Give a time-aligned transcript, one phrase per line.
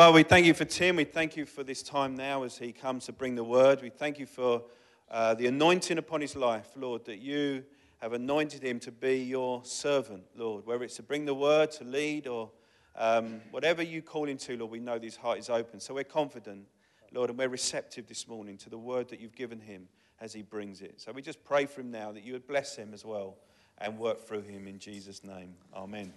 [0.00, 0.96] Father, we thank you for Tim.
[0.96, 3.82] We thank you for this time now as he comes to bring the word.
[3.82, 4.62] We thank you for
[5.10, 7.64] uh, the anointing upon his life, Lord, that you
[7.98, 11.84] have anointed him to be your servant, Lord, whether it's to bring the word, to
[11.84, 12.50] lead, or
[12.96, 15.80] um, whatever you call him to, Lord, we know his heart is open.
[15.80, 16.64] So we're confident,
[17.12, 19.86] Lord, and we're receptive this morning to the word that you've given him
[20.18, 20.98] as he brings it.
[20.98, 23.36] So we just pray for him now that you would bless him as well
[23.76, 25.52] and work through him in Jesus' name.
[25.74, 26.10] Amen.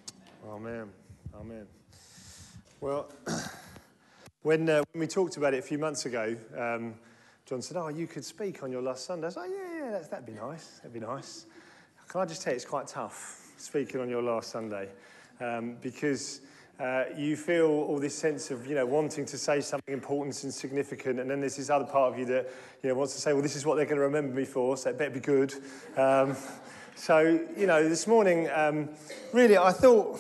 [0.48, 0.90] Amen.
[1.36, 1.68] Amen.
[2.80, 3.10] Well,
[4.44, 6.96] when, uh, when we talked about it a few months ago, um,
[7.46, 9.26] John said, Oh, you could speak on your last Sunday.
[9.26, 10.80] I was like, Yeah, yeah, that, that'd be nice.
[10.80, 11.46] That'd be nice.
[12.10, 14.90] Can I just tell you, it's quite tough speaking on your last Sunday
[15.40, 16.42] um, because
[16.80, 20.54] uh, you feel all this sense of, you know, wanting to say something important and
[20.54, 22.50] significant, and then there's this other part of you that,
[22.82, 24.76] you know, wants to say, well, this is what they're going to remember me for,
[24.76, 25.54] so it better be good.
[25.96, 26.36] Um,
[26.96, 27.20] so,
[27.56, 28.90] you know, this morning, um,
[29.32, 30.20] really, I thought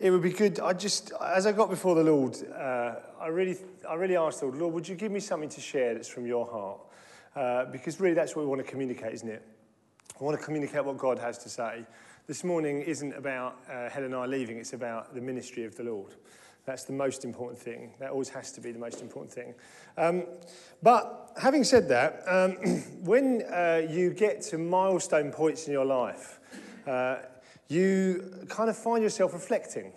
[0.00, 0.60] it would be good.
[0.60, 3.56] I just, as I got before the Lord, uh, I really,
[3.88, 6.26] I really asked the Lord, Lord, would you give me something to share that's from
[6.26, 6.80] your heart?
[7.34, 9.42] Uh, because really, that's what we want to communicate, isn't it?
[10.20, 11.86] I want to communicate what God has to say.
[12.26, 15.84] This morning isn't about uh, Helen and I leaving, it's about the ministry of the
[15.84, 16.16] Lord.
[16.66, 17.94] That's the most important thing.
[17.98, 19.54] That always has to be the most important thing.
[19.96, 20.26] Um,
[20.82, 22.52] but having said that, um,
[23.04, 26.40] when uh, you get to milestone points in your life,
[26.86, 27.20] uh,
[27.68, 29.94] you kind of find yourself reflecting.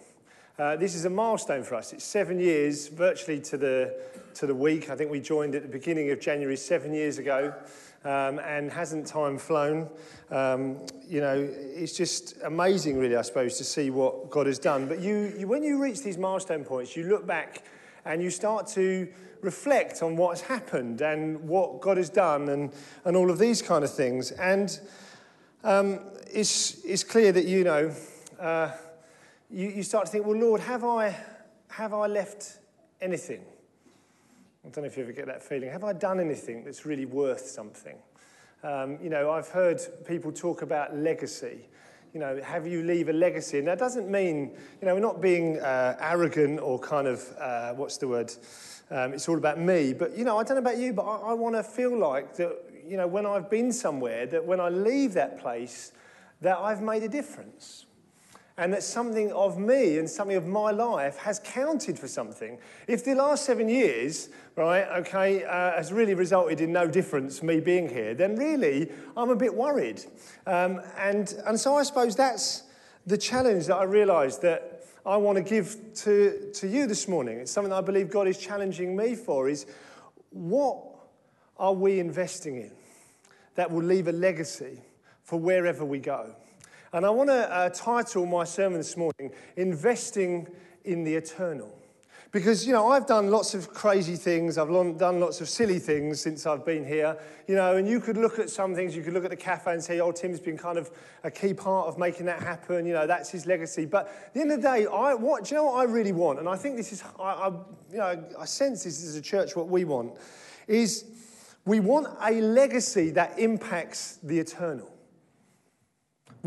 [0.59, 1.93] Uh, this is a milestone for us.
[1.93, 3.95] It's seven years, virtually to the,
[4.33, 4.89] to the week.
[4.89, 7.53] I think we joined at the beginning of January seven years ago,
[8.03, 9.87] um, and hasn't time flown.
[10.31, 14.87] Um, you know, it's just amazing, really, I suppose, to see what God has done.
[14.87, 17.61] But you, you, when you reach these milestone points, you look back
[18.03, 19.07] and you start to
[19.41, 22.73] reflect on what's happened and what God has done and,
[23.05, 24.31] and all of these kind of things.
[24.31, 24.79] And
[25.63, 25.99] um,
[26.33, 27.93] it's, it's clear that, you know,
[28.39, 28.71] uh,
[29.49, 31.15] you, you start to think, well, Lord, have I,
[31.69, 32.59] have I left
[33.01, 33.41] anything?
[34.65, 35.69] I don't know if you ever get that feeling.
[35.69, 37.95] Have I done anything that's really worth something?
[38.63, 41.69] Um, you know, I've heard people talk about legacy.
[42.13, 43.59] You know, have you leave a legacy?
[43.59, 47.73] And that doesn't mean, you know, we're not being uh, arrogant or kind of, uh,
[47.73, 48.33] what's the word?
[48.91, 49.93] Um, it's all about me.
[49.93, 52.35] But, you know, I don't know about you, but I, I want to feel like
[52.35, 55.93] that, you know, when I've been somewhere, that when I leave that place,
[56.41, 57.86] that I've made a difference
[58.57, 62.57] and that something of me and something of my life has counted for something.
[62.87, 67.59] If the last seven years, right, okay, uh, has really resulted in no difference me
[67.59, 70.03] being here, then really I'm a bit worried.
[70.47, 72.63] Um, and, and so I suppose that's
[73.05, 77.39] the challenge that I realised that I want to give to, to you this morning.
[77.39, 79.67] It's something I believe God is challenging me for is
[80.31, 80.83] what
[81.57, 82.71] are we investing in
[83.55, 84.81] that will leave a legacy
[85.23, 86.35] for wherever we go?
[86.93, 90.47] And I want to uh, title my sermon this morning, Investing
[90.85, 91.73] in the Eternal.
[92.31, 94.57] Because, you know, I've done lots of crazy things.
[94.57, 97.17] I've done lots of silly things since I've been here.
[97.47, 98.95] You know, and you could look at some things.
[98.95, 100.91] You could look at the cafe and say, oh, Tim's been kind of
[101.23, 102.85] a key part of making that happen.
[102.85, 103.85] You know, that's his legacy.
[103.85, 106.11] But at the end of the day, I, what, do you know what I really
[106.11, 106.39] want?
[106.39, 107.47] And I think this is, I, I,
[107.91, 110.13] you know, I sense this as a church, what we want
[110.67, 111.05] is
[111.65, 114.96] we want a legacy that impacts the eternal.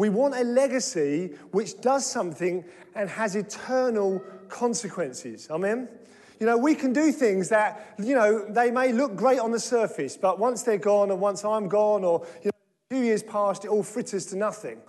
[0.01, 5.47] We want a legacy which does something and has eternal consequences.
[5.51, 5.91] Amen?
[6.39, 9.61] You know, we can do things that, you know, they may look great on the
[9.61, 13.67] surface, but once they're gone, and once I'm gone, or you know, two years past,
[13.67, 14.81] it all fritters to nothing.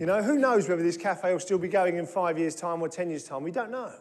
[0.00, 2.80] You know, who knows whether this cafe will still be going in five years' time
[2.80, 3.42] or ten years' time?
[3.42, 3.92] We don't know.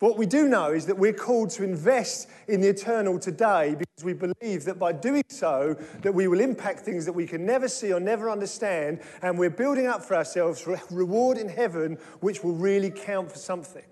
[0.00, 4.02] What we do know is that we're called to invest in the eternal today because
[4.02, 7.68] we believe that by doing so that we will impact things that we can never
[7.68, 12.54] see or never understand and we're building up for ourselves reward in heaven which will
[12.54, 13.84] really count for something.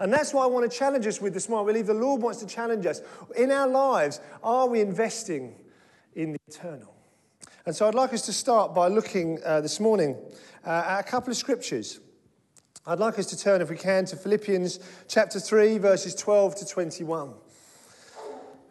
[0.00, 1.70] And that's why I want to challenge us with this morning.
[1.70, 3.00] I believe the Lord wants to challenge us.
[3.36, 5.54] In our lives, are we investing
[6.14, 6.94] in the eternal?
[7.64, 10.14] And so I'd like us to start by looking uh, this morning
[10.62, 12.00] uh, at a couple of scriptures.
[12.88, 16.66] I'd like us to turn, if we can, to Philippians chapter 3, verses 12 to
[16.68, 17.34] 21.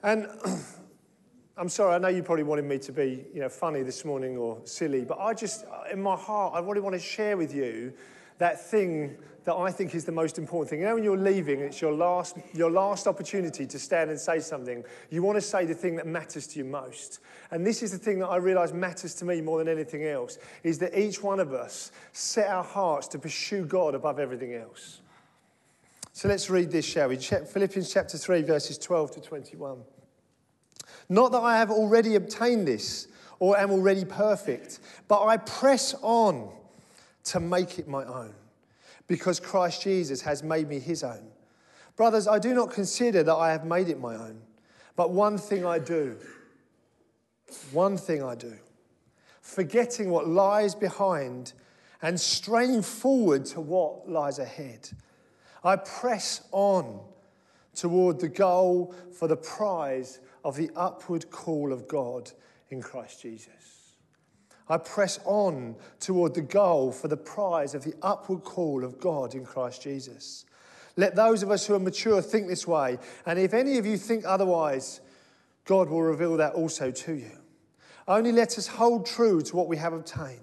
[0.04, 0.28] And
[1.58, 4.38] I'm sorry, I know you probably wanted me to be you know, funny this morning
[4.38, 7.92] or silly, but I just, in my heart, I really want to share with you
[8.38, 10.80] that thing that I think is the most important thing.
[10.80, 14.40] You know, when you're leaving, it's your last, your last opportunity to stand and say
[14.40, 14.84] something.
[15.12, 17.20] You want to say the thing that matters to you most.
[17.52, 20.40] And this is the thing that I realize matters to me more than anything else,
[20.64, 25.02] is that each one of us set our hearts to pursue God above everything else.
[26.12, 27.18] So let's read this, shall we?
[27.18, 29.78] Philippians chapter 3, verses 12 to 21.
[31.08, 36.52] Not that I have already obtained this or am already perfect, but I press on
[37.26, 38.34] to make it my own
[39.08, 41.28] because Christ Jesus has made me his own.
[41.96, 44.42] Brothers, I do not consider that I have made it my own,
[44.96, 46.18] but one thing I do.
[47.72, 48.54] One thing I do.
[49.42, 51.54] Forgetting what lies behind
[52.02, 54.90] and straining forward to what lies ahead.
[55.64, 57.00] I press on
[57.74, 62.32] toward the goal for the prize of the upward call of God
[62.70, 63.75] in Christ Jesus.
[64.68, 69.36] I press on toward the goal for the prize of the upward call of God
[69.36, 70.46] in Christ Jesus.
[70.98, 73.98] Let those of us who are mature think this way, and if any of you
[73.98, 75.02] think otherwise,
[75.66, 77.32] God will reveal that also to you.
[78.08, 80.40] Only let us hold true to what we have obtained.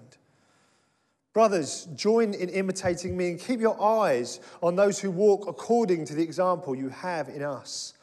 [1.33, 6.13] Brothers, join in imitating me and keep your eyes on those who walk according to
[6.13, 7.93] the example you have in us.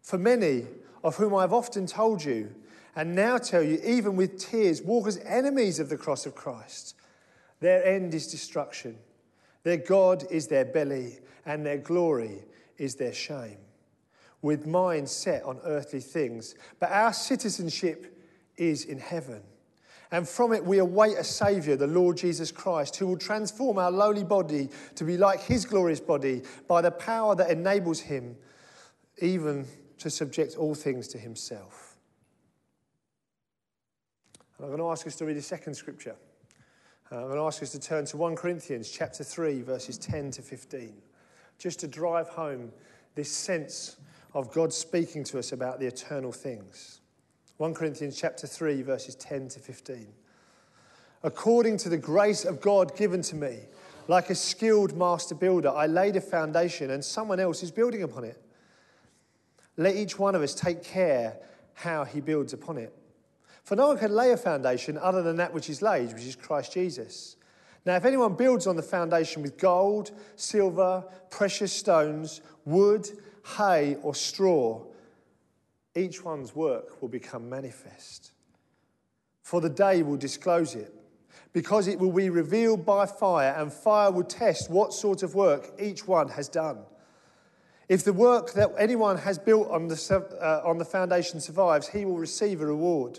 [0.00, 0.66] For many,
[1.02, 2.54] of whom I have often told you,
[2.94, 6.94] and now tell you, even with tears, walk as enemies of the cross of Christ.
[7.60, 8.98] Their end is destruction.
[9.62, 12.42] Their God is their belly, and their glory
[12.76, 13.58] is their shame.
[14.42, 18.18] With minds set on earthly things, but our citizenship
[18.56, 19.42] is in heaven
[20.12, 23.90] and from it we await a Saviour, the Lord Jesus Christ, who will transform our
[23.90, 28.36] lowly body to be like his glorious body by the power that enables him
[29.22, 29.66] even
[29.98, 31.91] to subject all things to himself.
[34.62, 36.14] And I'm going to ask us to read a second scripture.
[37.10, 40.30] Uh, I'm going to ask us to turn to 1 Corinthians chapter 3, verses 10
[40.30, 40.94] to 15,
[41.58, 42.70] just to drive home
[43.16, 43.96] this sense
[44.34, 47.00] of God speaking to us about the eternal things.
[47.56, 50.06] 1 Corinthians chapter 3 verses 10 to 15.
[51.24, 53.58] According to the grace of God given to me,
[54.06, 58.22] like a skilled master builder, I laid a foundation and someone else is building upon
[58.22, 58.40] it.
[59.76, 61.36] Let each one of us take care
[61.74, 62.96] how he builds upon it.
[63.62, 66.36] For no one can lay a foundation other than that which is laid, which is
[66.36, 67.36] Christ Jesus.
[67.84, 73.08] Now, if anyone builds on the foundation with gold, silver, precious stones, wood,
[73.56, 74.82] hay, or straw,
[75.94, 78.32] each one's work will become manifest.
[79.42, 80.94] For the day will disclose it,
[81.52, 85.72] because it will be revealed by fire, and fire will test what sort of work
[85.80, 86.78] each one has done.
[87.88, 92.04] If the work that anyone has built on the, uh, on the foundation survives, he
[92.04, 93.18] will receive a reward.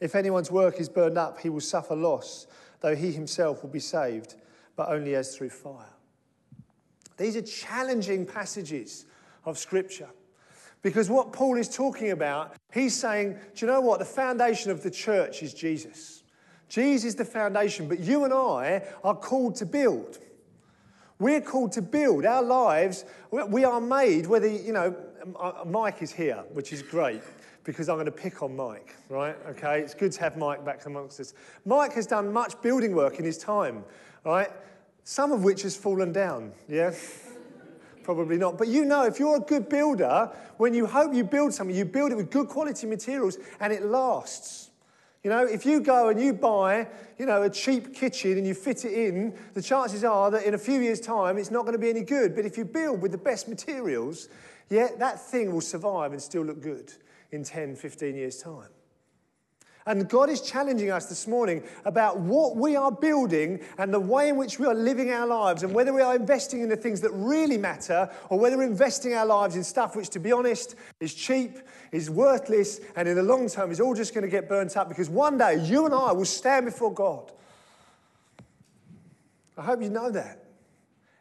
[0.00, 2.46] If anyone's work is burned up, he will suffer loss,
[2.80, 4.34] though he himself will be saved,
[4.74, 5.94] but only as through fire.
[7.18, 9.04] These are challenging passages
[9.44, 10.08] of Scripture.
[10.82, 13.98] Because what Paul is talking about, he's saying, do you know what?
[13.98, 16.22] The foundation of the church is Jesus.
[16.70, 20.18] Jesus is the foundation, but you and I are called to build.
[21.18, 23.04] We're called to build our lives.
[23.30, 24.96] We are made, whether, you know,
[25.38, 27.20] uh, Mike is here, which is great
[27.64, 29.36] because I'm going to pick on Mike, right?
[29.50, 31.34] Okay, it's good to have Mike back amongst us.
[31.64, 33.84] Mike has done much building work in his time,
[34.24, 34.48] right?
[35.04, 36.94] Some of which has fallen down, yeah?
[38.02, 38.56] Probably not.
[38.56, 41.84] But you know, if you're a good builder, when you hope you build something, you
[41.84, 44.70] build it with good quality materials and it lasts.
[45.22, 48.54] You know, if you go and you buy, you know, a cheap kitchen and you
[48.54, 51.74] fit it in, the chances are that in a few years' time it's not going
[51.74, 52.34] to be any good.
[52.34, 54.30] But if you build with the best materials,
[54.70, 56.94] yeah, that thing will survive and still look good
[57.32, 58.68] in 10, 15 years' time.
[59.86, 64.28] And God is challenging us this morning about what we are building and the way
[64.28, 67.00] in which we are living our lives, and whether we are investing in the things
[67.00, 70.74] that really matter or whether we're investing our lives in stuff which, to be honest,
[71.00, 71.58] is cheap,
[71.92, 74.88] is worthless, and in the long term is all just going to get burnt up
[74.88, 77.32] because one day you and I will stand before God.
[79.56, 80.44] I hope you know that.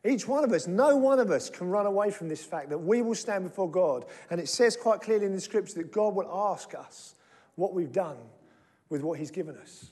[0.06, 2.78] Each one of us, no one of us can run away from this fact that
[2.78, 4.06] we will stand before God.
[4.30, 7.16] And it says quite clearly in the scripture that God will ask us
[7.56, 8.18] what we've done
[8.90, 9.90] with what He's given us.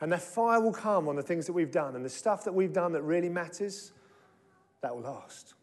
[0.00, 2.52] And that fire will come on the things that we've done, and the stuff that
[2.52, 3.92] we've done that really matters,
[4.80, 5.54] that will last.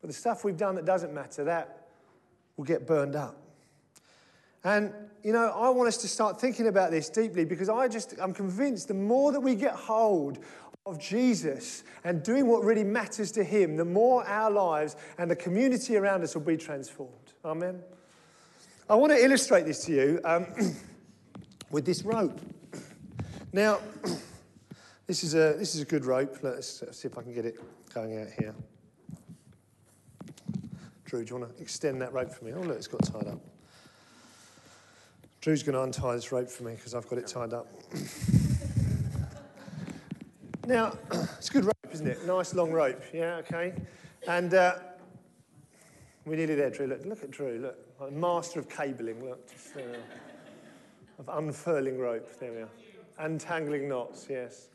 [0.00, 1.88] But the stuff we've done that doesn't matter, that
[2.56, 3.36] will get burned up.
[4.64, 8.14] And, you know, I want us to start thinking about this deeply because I just,
[8.20, 10.38] I'm convinced the more that we get hold
[10.86, 15.36] of Jesus and doing what really matters to Him, the more our lives and the
[15.36, 17.34] community around us will be transformed.
[17.44, 17.80] Amen.
[18.88, 20.46] I want to illustrate this to you um,
[21.70, 22.40] with this rope.
[23.52, 23.78] Now,
[25.06, 26.38] this is a, this is a good rope.
[26.42, 27.60] Let's see if I can get it
[27.92, 28.54] going out here.
[31.04, 32.52] Drew, do you want to extend that rope for me?
[32.54, 33.40] Oh, look, it's got tied up.
[35.40, 37.66] Drew's going to untie this rope for me because I've got it tied up.
[40.70, 40.96] now,
[41.36, 42.26] it's good rope, isn't it?
[42.26, 43.02] Nice long rope.
[43.12, 43.74] Yeah, okay.
[44.28, 44.76] And uh,
[46.24, 46.86] we're nearly there, Drew.
[46.86, 47.58] Look, look at Drew.
[47.58, 49.28] Look, master of cabling.
[49.28, 49.80] Look, just, uh,
[51.18, 52.38] of unfurling rope.
[52.38, 52.68] There we are.
[53.18, 54.28] Untangling knots.
[54.30, 54.68] Yes.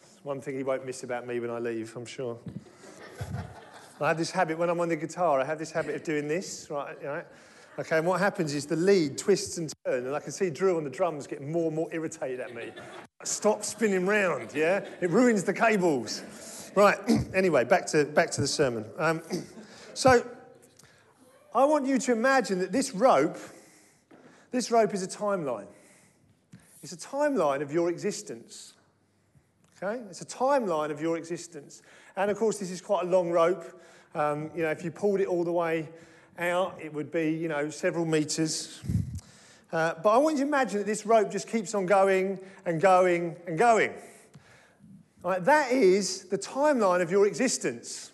[0.00, 1.96] That's one thing he won't miss about me when I leave.
[1.96, 2.38] I'm sure.
[3.98, 6.28] I have this habit when I'm on the guitar, I have this habit of doing
[6.28, 7.02] this, right?
[7.02, 7.24] right?
[7.78, 10.76] Okay, and what happens is the lead twists and turns, and I can see Drew
[10.76, 12.72] on the drums getting more and more irritated at me.
[13.26, 14.84] Stop spinning round, yeah?
[15.00, 16.22] It ruins the cables.
[16.76, 16.96] Right,
[17.34, 18.84] anyway, back to, back to the sermon.
[18.98, 19.20] Um,
[19.94, 20.24] so,
[21.52, 23.36] I want you to imagine that this rope,
[24.52, 25.66] this rope is a timeline.
[26.84, 28.74] It's a timeline of your existence.
[29.82, 30.00] Okay?
[30.08, 31.82] It's a timeline of your existence.
[32.16, 33.64] And of course, this is quite a long rope.
[34.14, 35.88] Um, you know, if you pulled it all the way
[36.38, 38.80] out, it would be, you know, several meters.
[39.76, 42.80] Uh, but I want you to imagine that this rope just keeps on going and
[42.80, 43.92] going and going.
[45.22, 48.10] Right, that is the timeline of your existence.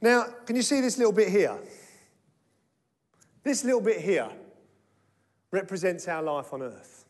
[0.00, 1.56] Now, can you see this little bit here?
[3.44, 4.28] This little bit here
[5.52, 7.04] represents our life on earth.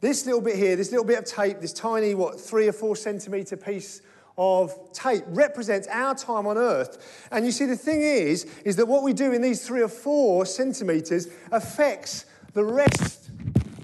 [0.00, 2.96] This little bit here, this little bit of tape, this tiny, what, three or four
[2.96, 4.02] centimeter piece
[4.38, 7.26] of tape represents our time on earth.
[7.32, 9.88] And you see, the thing is, is that what we do in these three or
[9.88, 13.30] four centimeters affects the rest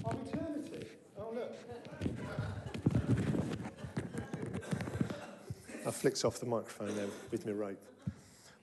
[0.05, 0.87] of eternity.
[1.19, 1.55] Oh, look.
[5.85, 7.81] I flicked off the microphone there with my rope.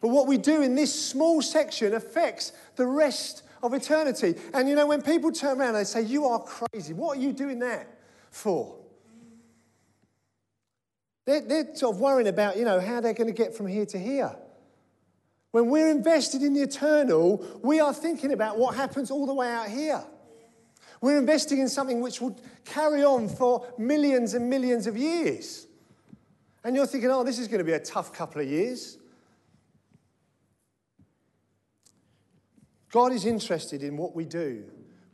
[0.00, 4.34] But what we do in this small section affects the rest of eternity.
[4.54, 7.20] And you know, when people turn around and they say, You are crazy, what are
[7.20, 7.86] you doing that
[8.30, 8.81] for?
[11.24, 13.86] They're, they're sort of worrying about, you know, how they're going to get from here
[13.86, 14.34] to here.
[15.52, 19.48] When we're invested in the eternal, we are thinking about what happens all the way
[19.48, 20.02] out here.
[21.00, 25.66] We're investing in something which will carry on for millions and millions of years.
[26.64, 28.98] And you're thinking, oh, this is going to be a tough couple of years.
[32.90, 34.64] God is interested in what we do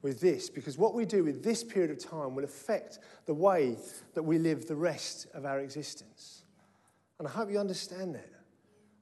[0.03, 3.77] with this because what we do with this period of time will affect the way
[4.15, 6.43] that we live the rest of our existence.
[7.19, 8.31] And I hope you understand that.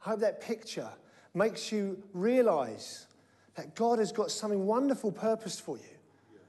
[0.05, 0.89] I hope that picture
[1.35, 3.07] makes you realize
[3.57, 5.83] that God has got something wonderful purpose for you.
[6.33, 6.41] Yes.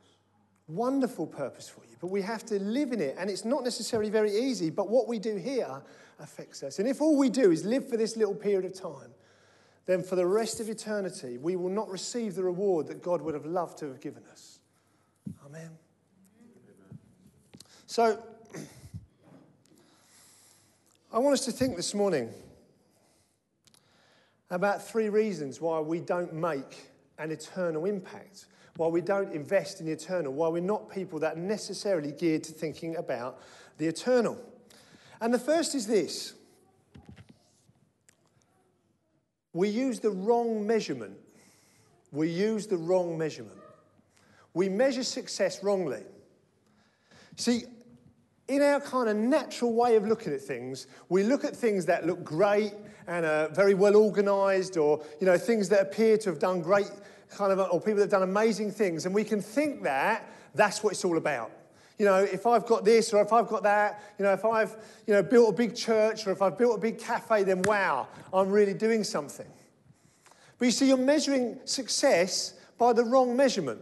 [0.67, 1.95] Wonderful purpose for you.
[1.99, 3.15] But we have to live in it.
[3.17, 5.81] And it's not necessarily very easy, but what we do here
[6.19, 6.79] affects us.
[6.79, 9.11] And if all we do is live for this little period of time,
[9.87, 13.33] then for the rest of eternity, we will not receive the reward that God would
[13.33, 14.59] have loved to have given us.
[15.45, 15.71] Amen.
[17.87, 18.21] So,
[21.11, 22.29] I want us to think this morning
[24.49, 29.85] about three reasons why we don't make an eternal impact, why we don't invest in
[29.85, 33.41] the eternal, why we're not people that are necessarily geared to thinking about
[33.77, 34.37] the eternal.
[35.21, 36.33] And the first is this
[39.53, 41.17] we use the wrong measurement.
[42.11, 43.57] We use the wrong measurement.
[44.53, 46.03] We measure success wrongly.
[47.35, 47.65] See,
[48.47, 52.05] in our kind of natural way of looking at things, we look at things that
[52.05, 52.73] look great
[53.07, 56.91] and are very well organized, or you know, things that appear to have done great
[57.29, 60.83] kind of, or people that have done amazing things, and we can think that that's
[60.83, 61.51] what it's all about.
[61.97, 64.75] You know, if I've got this or if I've got that, you know, if I've,
[65.07, 68.07] you know, built a big church or if I've built a big cafe, then wow,
[68.31, 69.47] I'm really doing something.
[70.59, 73.81] But you see, you're measuring success by the wrong measurement.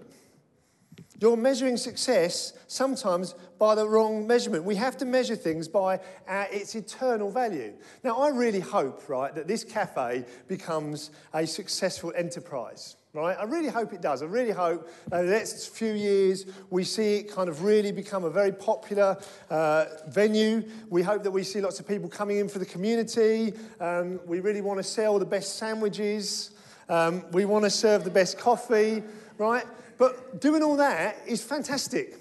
[1.20, 4.66] You're measuring success sometimes by the wrong measurement.
[4.66, 7.74] We have to measure things by uh, its eternal value.
[8.04, 13.38] Now, I really hope, right, that this cafe becomes a successful enterprise right?
[13.40, 14.22] I really hope it does.
[14.22, 17.92] I really hope that in the next few years we see it kind of really
[17.92, 19.18] become a very popular
[19.50, 20.64] uh, venue.
[20.90, 23.54] We hope that we see lots of people coming in for the community.
[23.80, 26.52] Um, we really want to sell the best sandwiches.
[26.90, 29.02] Um, we want to serve the best coffee,
[29.38, 29.66] right?
[29.98, 32.18] But doing all that is fantastic.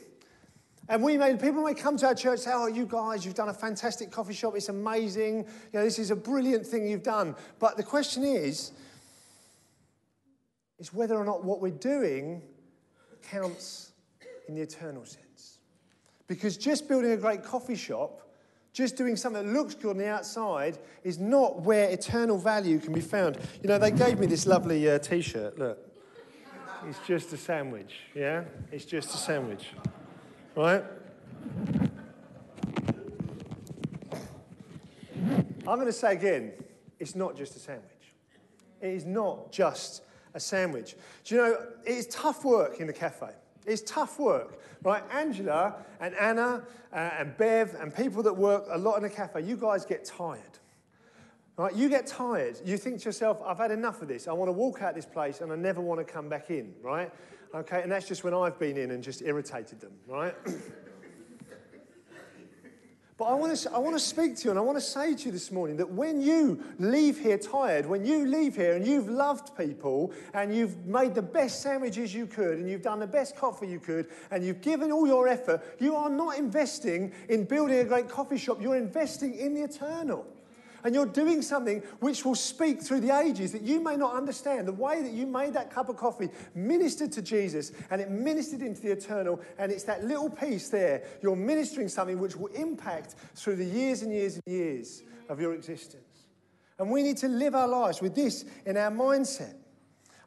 [0.88, 3.34] And we may, people may come to our church and say, Oh, you guys, you've
[3.34, 4.54] done a fantastic coffee shop.
[4.54, 5.38] It's amazing.
[5.38, 7.34] You know, this is a brilliant thing you've done.
[7.58, 8.72] But the question is,
[10.84, 12.42] is whether or not what we're doing
[13.22, 13.92] counts
[14.48, 15.60] in the eternal sense.
[16.26, 18.20] Because just building a great coffee shop,
[18.74, 22.92] just doing something that looks good on the outside, is not where eternal value can
[22.92, 23.38] be found.
[23.62, 25.58] You know, they gave me this lovely uh, t shirt.
[25.58, 25.78] Look,
[26.86, 28.44] it's just a sandwich, yeah?
[28.70, 29.68] It's just a sandwich,
[30.54, 30.84] right?
[35.66, 36.52] I'm going to say again,
[36.98, 37.90] it's not just a sandwich.
[38.82, 40.02] It is not just
[40.34, 40.96] a sandwich.
[41.24, 43.30] Do you know, it's tough work in the cafe.
[43.66, 45.02] It's tough work, right?
[45.12, 49.42] Angela and Anna uh, and Bev and people that work a lot in the cafe,
[49.42, 50.40] you guys get tired.
[51.56, 51.74] Right?
[51.74, 52.58] You get tired.
[52.64, 54.26] You think to yourself, I've had enough of this.
[54.26, 56.74] I want to walk out this place and I never want to come back in,
[56.82, 57.12] right?
[57.54, 60.34] Okay, and that's just when I've been in and just irritated them, right?
[63.16, 65.14] But I want, to, I want to speak to you and I want to say
[65.14, 68.84] to you this morning that when you leave here tired, when you leave here and
[68.84, 73.06] you've loved people and you've made the best sandwiches you could and you've done the
[73.06, 77.44] best coffee you could and you've given all your effort, you are not investing in
[77.44, 80.26] building a great coffee shop, you're investing in the eternal
[80.84, 84.68] and you're doing something which will speak through the ages that you may not understand.
[84.68, 88.60] The way that you made that cup of coffee ministered to Jesus and it ministered
[88.60, 91.04] into the eternal, and it's that little piece there.
[91.22, 95.54] You're ministering something which will impact through the years and years and years of your
[95.54, 96.02] existence.
[96.78, 99.54] And we need to live our lives with this in our mindset.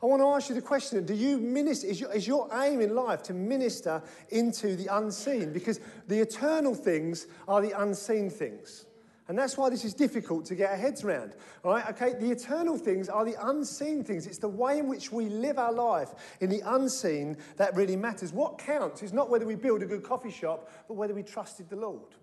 [0.01, 1.87] I want to ask you the question do you minister?
[1.87, 5.51] Is your, is your, aim in life to minister into the unseen?
[5.51, 8.85] Because the eternal things are the unseen things.
[9.27, 11.35] And that's why this is difficult to get our heads around.
[11.65, 14.25] All right, okay, the eternal things are the unseen things.
[14.25, 18.31] It's the way in which we live our life in the unseen that really matters.
[18.31, 21.69] What counts is not whether we build a good coffee shop, but whether we trusted
[21.69, 22.15] the Lord.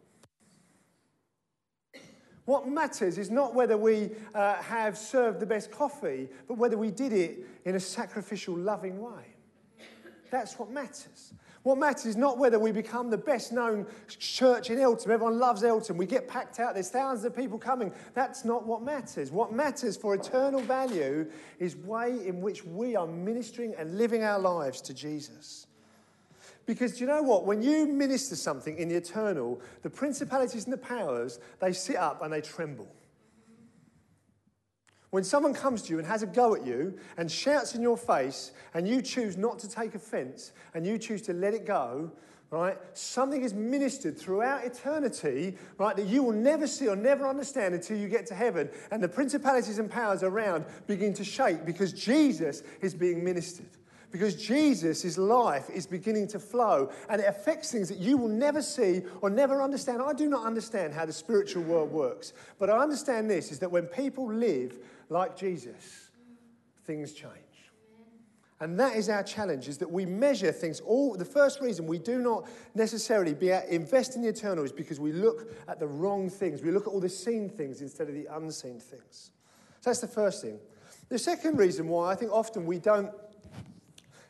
[2.46, 6.90] What matters is not whether we uh, have served the best coffee, but whether we
[6.90, 9.34] did it in a sacrificial, loving way.
[10.30, 11.32] That's what matters.
[11.64, 15.10] What matters is not whether we become the best known church in Eltham.
[15.10, 15.96] Everyone loves Eltham.
[15.96, 16.74] We get packed out.
[16.74, 17.90] There's thousands of people coming.
[18.12, 19.32] That's not what matters.
[19.32, 21.26] What matters for eternal value
[21.58, 25.66] is way in which we are ministering and living our lives to Jesus.
[26.66, 27.46] Because do you know what?
[27.46, 32.20] When you minister something in the eternal, the principalities and the powers, they sit up
[32.20, 32.88] and they tremble.
[35.14, 37.96] When someone comes to you and has a go at you and shouts in your
[37.96, 42.10] face, and you choose not to take offense and you choose to let it go,
[42.50, 42.76] right?
[42.94, 47.96] Something is ministered throughout eternity, right, that you will never see or never understand until
[47.96, 48.68] you get to heaven.
[48.90, 53.70] And the principalities and powers around begin to shake because Jesus is being ministered.
[54.10, 58.62] Because Jesus' life is beginning to flow and it affects things that you will never
[58.62, 60.02] see or never understand.
[60.02, 63.70] I do not understand how the spiritual world works, but I understand this is that
[63.70, 64.76] when people live
[65.08, 66.10] like Jesus,
[66.84, 67.32] things change.
[68.60, 70.80] And that is our challenge, is that we measure things.
[70.80, 74.72] All the first reason we do not necessarily be at, invest in the eternal is
[74.72, 76.62] because we look at the wrong things.
[76.62, 79.32] We look at all the seen things instead of the unseen things.
[79.80, 80.58] So that's the first thing.
[81.08, 83.10] The second reason why I think often we don't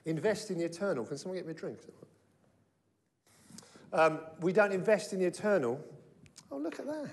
[0.04, 1.04] invest in the eternal.
[1.04, 1.78] Can someone get me a drink?
[3.92, 5.80] Um, we don't invest in the eternal.
[6.50, 7.08] Oh, look at that.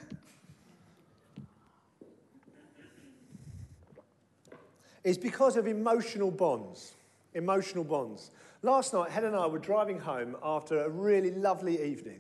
[5.04, 6.96] Is because of emotional bonds.
[7.34, 8.32] Emotional bonds.
[8.62, 12.20] Last night, Helen and I were driving home after a really lovely evening.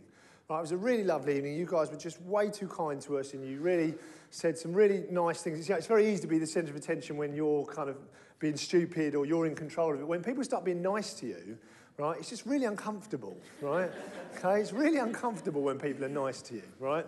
[0.49, 1.55] Right, it was a really lovely evening.
[1.55, 3.93] You guys were just way too kind to us, and you really
[4.31, 5.69] said some really nice things.
[5.69, 7.97] It's, very easy to be the centre of attention when you're kind of
[8.39, 10.07] being stupid or you're in control of it.
[10.07, 11.57] When people start being nice to you,
[11.97, 13.91] right, it's just really uncomfortable, right?
[14.37, 17.05] Okay, it's really uncomfortable when people are nice to you, right?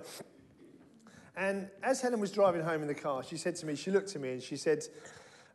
[1.36, 4.16] And as Helen was driving home in the car, she said to me, she looked
[4.16, 4.84] at me and she said,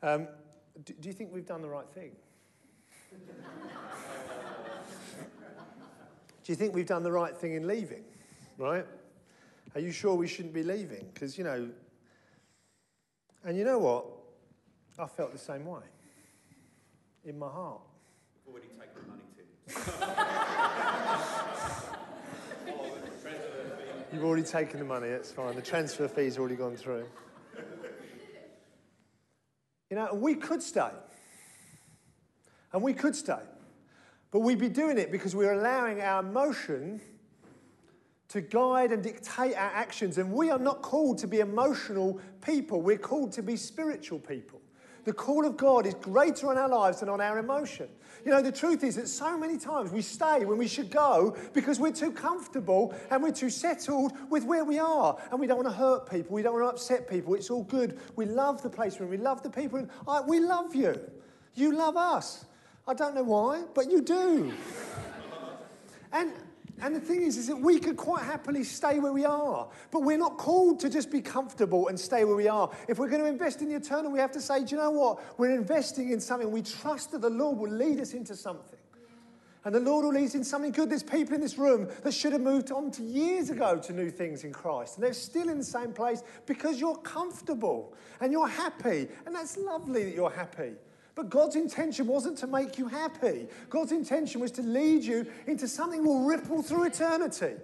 [0.02, 0.28] um,
[0.84, 2.12] do, do you think we've done the right thing?
[6.44, 8.04] do you think we've done the right thing in leaving?
[8.56, 8.86] Right?
[9.74, 11.06] Are you sure we shouldn't be leaving?
[11.12, 11.68] Because, you know,
[13.44, 14.06] and you know what?
[14.98, 15.82] I felt the same way
[17.24, 17.80] in my heart.
[18.46, 19.46] You've already taken the money, Tim.
[24.12, 25.54] You've already taken the money, that's fine.
[25.54, 27.06] The transfer fee's already gone through.
[29.90, 30.90] You know, we could stay.
[32.72, 33.40] And we could stay.
[34.30, 37.00] But we'd be doing it because we're allowing our emotion
[38.28, 40.18] to guide and dictate our actions.
[40.18, 44.60] And we are not called to be emotional people, we're called to be spiritual people.
[45.08, 47.88] The call of God is greater on our lives than on our emotion.
[48.26, 51.34] You know, the truth is that so many times we stay when we should go
[51.54, 55.16] because we're too comfortable and we're too settled with where we are.
[55.30, 56.34] And we don't want to hurt people.
[56.34, 57.34] We don't want to upset people.
[57.36, 57.98] It's all good.
[58.16, 59.78] We love the place where we love the people.
[59.78, 61.00] And I, we love you.
[61.54, 62.44] You love us.
[62.86, 64.52] I don't know why, but you do.
[66.12, 66.34] and
[66.82, 70.02] and the thing is, is that we could quite happily stay where we are, but
[70.02, 72.70] we're not called to just be comfortable and stay where we are.
[72.88, 74.90] If we're going to invest in the eternal, we have to say, do you know
[74.90, 75.38] what?
[75.38, 76.50] We're investing in something.
[76.50, 78.78] We trust that the Lord will lead us into something.
[79.64, 80.88] And the Lord will lead us in something good.
[80.88, 84.10] There's people in this room that should have moved on to years ago to new
[84.10, 84.96] things in Christ.
[84.96, 89.08] And they're still in the same place because you're comfortable and you're happy.
[89.26, 90.72] And that's lovely that you're happy.
[91.18, 93.48] But God's intention wasn't to make you happy.
[93.70, 97.56] God's intention was to lead you into something will ripple through eternity.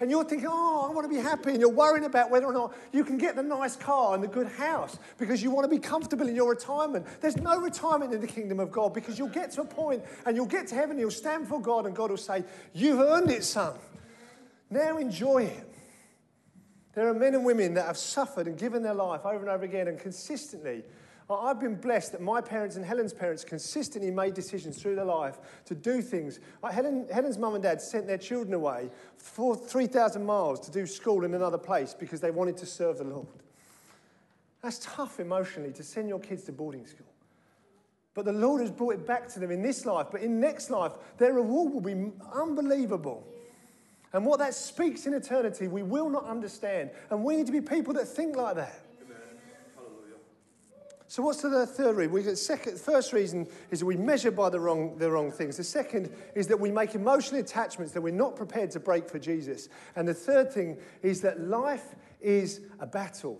[0.00, 1.52] And you're thinking, oh, I want to be happy.
[1.52, 4.28] And you're worrying about whether or not you can get the nice car and the
[4.28, 7.06] good house because you want to be comfortable in your retirement.
[7.22, 10.36] There's no retirement in the kingdom of God because you'll get to a point and
[10.36, 12.44] you'll get to heaven, you'll stand for God, and God will say,
[12.74, 13.78] You've earned it, son.
[14.68, 15.74] Now enjoy it.
[16.92, 19.64] There are men and women that have suffered and given their life over and over
[19.64, 20.84] again and consistently.
[21.30, 25.38] I've been blessed that my parents and Helen's parents consistently made decisions through their life
[25.64, 26.38] to do things.
[26.62, 30.86] Like Helen, Helen's mum and dad sent their children away for 3,000 miles to do
[30.86, 33.26] school in another place because they wanted to serve the Lord.
[34.62, 37.06] That's tough emotionally to send your kids to boarding school.
[38.12, 40.08] But the Lord has brought it back to them in this life.
[40.12, 43.26] But in next life, their reward will be unbelievable.
[44.12, 46.90] And what that speaks in eternity, we will not understand.
[47.10, 48.83] And we need to be people that think like that.
[51.14, 52.12] So what's the third reason?
[52.12, 55.58] We get second, first reason is that we measure by the wrong, the wrong things.
[55.58, 59.20] The second is that we make emotional attachments that we're not prepared to break for
[59.20, 59.68] Jesus.
[59.94, 63.38] And the third thing is that life is a battle.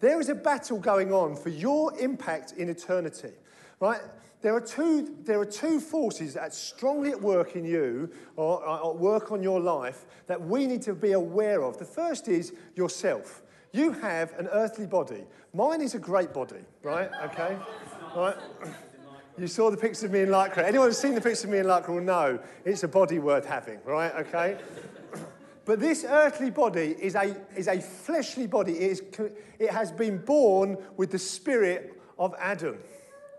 [0.00, 3.32] There is a battle going on for your impact in eternity,
[3.80, 4.02] right?
[4.42, 8.94] There are two, there are two forces that strongly at work in you or, or
[8.94, 11.78] work on your life that we need to be aware of.
[11.78, 13.42] The first is yourself.
[13.72, 15.24] You have an earthly body.
[15.54, 17.10] Mine is a great body, right?
[17.24, 17.56] Okay?
[18.16, 18.36] Right?
[19.38, 20.64] You saw the picture of me in Lycra.
[20.64, 23.46] Anyone who's seen the picture of me in Lycra will know it's a body worth
[23.46, 24.12] having, right?
[24.26, 24.58] Okay?
[25.66, 28.72] But this earthly body is a, is a fleshly body.
[28.72, 29.02] It, is,
[29.58, 32.78] it has been born with the spirit of Adam,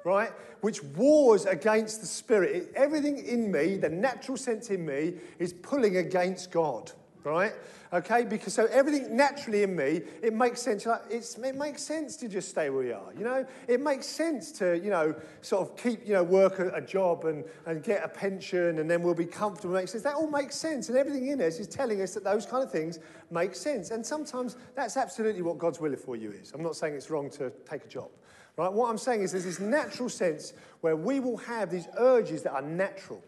[0.05, 0.31] right?
[0.61, 2.55] Which wars against the spirit.
[2.55, 6.91] It, everything in me, the natural sense in me, is pulling against God,
[7.23, 7.53] right?
[7.93, 8.23] okay?
[8.23, 10.85] Because so everything naturally in me, it makes sense.
[10.85, 13.45] Like, it makes sense to just stay where we are, you know?
[13.67, 17.25] It makes sense to, you know, sort of keep, you know, work a, a job
[17.25, 19.75] and, and get a pension and then we'll be comfortable.
[19.75, 20.03] It makes sense.
[20.03, 20.89] That all makes sense.
[20.89, 23.91] And everything in us is telling us that those kind of things make sense.
[23.91, 26.51] And sometimes that's absolutely what God's will for you is.
[26.53, 28.09] I'm not saying it's wrong to take a job.
[28.57, 28.71] Right?
[28.71, 32.51] What I'm saying is there's this natural sense where we will have these urges that
[32.51, 33.23] are natural,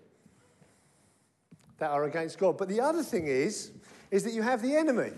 [1.79, 2.58] that are against God.
[2.58, 3.71] But the other thing is,
[4.13, 5.12] is that you have the enemy,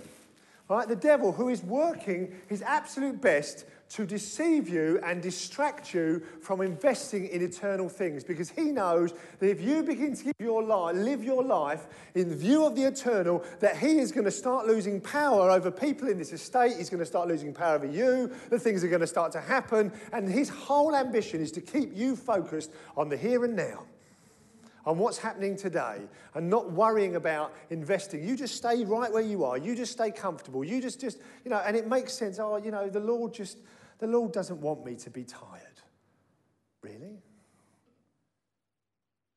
[0.70, 0.88] right?
[0.88, 6.62] The devil who is working his absolute best to deceive you and distract you from
[6.62, 11.26] investing in eternal things because he knows that if you begin to your life, live
[11.26, 15.52] your life in view of the eternal, that he is going to start losing power
[15.52, 16.78] over people in this estate.
[16.78, 18.32] He's going to start losing power over you.
[18.50, 19.92] The things are going to start to happen.
[20.14, 23.84] And his whole ambition is to keep you focused on the here and now
[24.86, 26.02] on what's happening today
[26.36, 28.24] and not worrying about investing.
[28.24, 29.58] You just stay right where you are.
[29.58, 30.64] You just stay comfortable.
[30.64, 32.40] You just, just, you know, and it makes sense.
[32.40, 33.58] Oh, you know, the Lord just,
[34.00, 35.82] the Lord doesn't want me to be tired.
[36.82, 37.18] Really?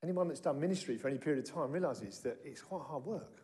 [0.03, 3.43] Anyone that's done ministry for any period of time realizes that it's quite hard work.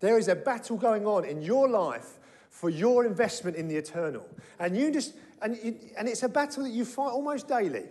[0.00, 2.18] There is a battle going on in your life
[2.50, 4.28] for your investment in the eternal.
[4.58, 7.84] And you just, and, you, and it's a battle that you fight almost daily.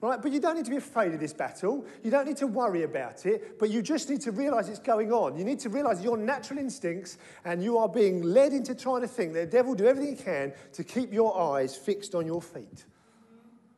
[0.00, 0.22] Right?
[0.22, 1.84] But you don't need to be afraid of this battle.
[2.04, 5.12] You don't need to worry about it, but you just need to realize it's going
[5.12, 5.36] on.
[5.36, 9.08] You need to realize your natural instincts and you are being led into trying to
[9.08, 12.26] think that the devil will do everything he can to keep your eyes fixed on
[12.26, 12.84] your feet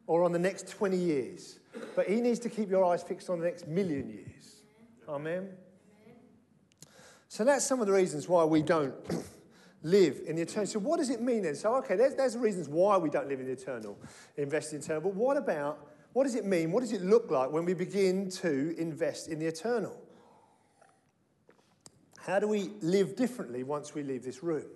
[0.07, 1.59] or on the next 20 years.
[1.97, 4.63] But he needs to keep your eyes fixed on the next million years.
[5.09, 5.49] Amen.
[7.29, 8.95] So that's some of the reasons why we don't
[9.83, 10.67] live in the eternal.
[10.67, 11.55] So what does it mean then?
[11.55, 13.97] So, okay, there's, there's the reasons why we don't live in the eternal,
[14.37, 15.01] invest in eternal.
[15.01, 16.73] But what about what does it mean?
[16.73, 19.97] What does it look like when we begin to invest in the eternal?
[22.19, 24.67] How do we live differently once we leave this room?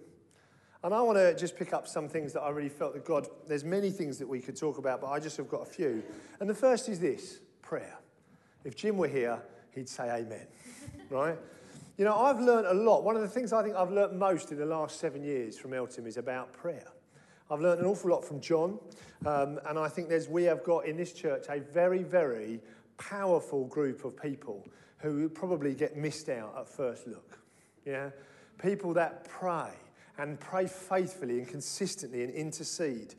[0.83, 3.27] And I want to just pick up some things that I really felt that God,
[3.49, 6.03] there's many things that we could talk about, but I just have got a few.
[6.41, 7.99] And the first is this prayer.
[8.65, 9.41] If Jim were here,
[9.75, 10.47] he'd say amen,
[11.11, 11.39] right?
[11.97, 13.03] You know, I've learned a lot.
[13.03, 15.73] One of the things I think I've learned most in the last seven years from
[15.73, 16.89] Eltham is about prayer.
[17.55, 18.81] I've learned an awful lot from John,
[19.25, 22.61] um, and I think there's, we have got in this church a very, very
[22.99, 24.67] powerful group of people
[24.99, 27.39] who probably get missed out at first look.
[27.87, 28.11] Yeah?
[28.61, 29.71] People that pray
[30.19, 33.15] and pray faithfully and consistently and intercede.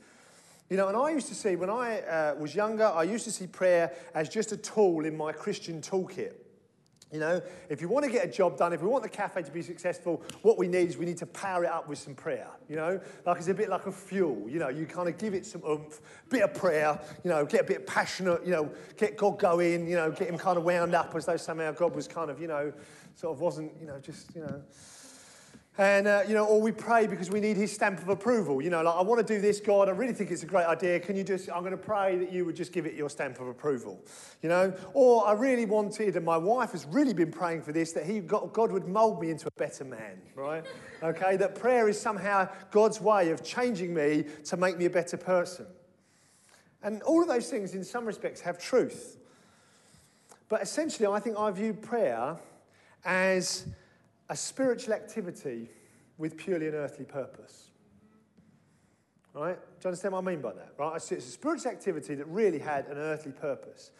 [0.70, 3.32] You know, and I used to see, when I uh, was younger, I used to
[3.32, 6.34] see prayer as just a tool in my Christian toolkit.
[7.12, 9.44] You know, if you want to get a job done, if we want the cafe
[9.44, 12.16] to be successful, what we need is we need to power it up with some
[12.16, 12.48] prayer.
[12.68, 14.50] You know, like it's a bit like a fuel.
[14.50, 17.00] You know, you kind of give it some oomph, bit of prayer.
[17.24, 18.44] You know, get a bit passionate.
[18.44, 19.88] You know, get God going.
[19.88, 22.42] You know, get him kind of wound up as though somehow God was kind of,
[22.42, 22.74] you know,
[23.16, 24.62] sort of wasn't, you know, just, you know.
[25.78, 28.62] And, uh, you know, or we pray because we need his stamp of approval.
[28.62, 29.90] You know, like, I want to do this, God.
[29.90, 31.02] I really think it's a great idea.
[31.02, 33.42] Can you just, I'm going to pray that you would just give it your stamp
[33.42, 34.00] of approval.
[34.42, 37.92] You know, or I really wanted, and my wife has really been praying for this,
[37.92, 40.66] that he, got God would mold me into a better man, right?
[41.04, 45.18] Okay, that prayer is somehow God's way of changing me to make me a better
[45.18, 45.68] person.
[46.82, 49.18] And all of those things, in some respects, have truth.
[50.48, 52.38] But essentially, I think I view prayer
[53.04, 53.68] as
[54.30, 55.70] a spiritual activity
[56.18, 57.70] with purely an earthly purpose.
[59.34, 59.56] Right?
[59.56, 60.74] Do you understand what I mean by that?
[60.78, 60.96] Right?
[60.96, 63.92] It's a spiritual activity that really had an earthly purpose.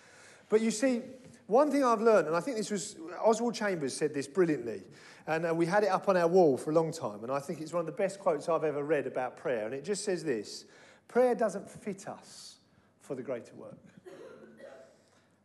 [0.48, 1.02] But you see,
[1.48, 4.84] one thing I've learned, and I think this was Oswald Chambers said this brilliantly,
[5.28, 7.40] and uh, we had it up on our wall for a long time, and I
[7.40, 9.66] think it's one of the best quotes I've ever read about prayer.
[9.66, 10.66] And it just says this
[11.08, 12.56] Prayer doesn't fit us
[13.00, 13.78] for the greater work,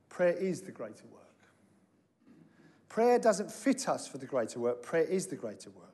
[0.09, 1.20] prayer is the greater work.
[2.91, 5.87] Prayer doesn't fit us for the greater work, prayer is the greater work.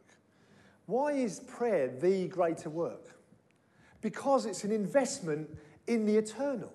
[0.86, 3.14] Why is prayer the greater work?
[4.00, 5.48] Because it's an investment
[5.86, 6.72] in the eternal.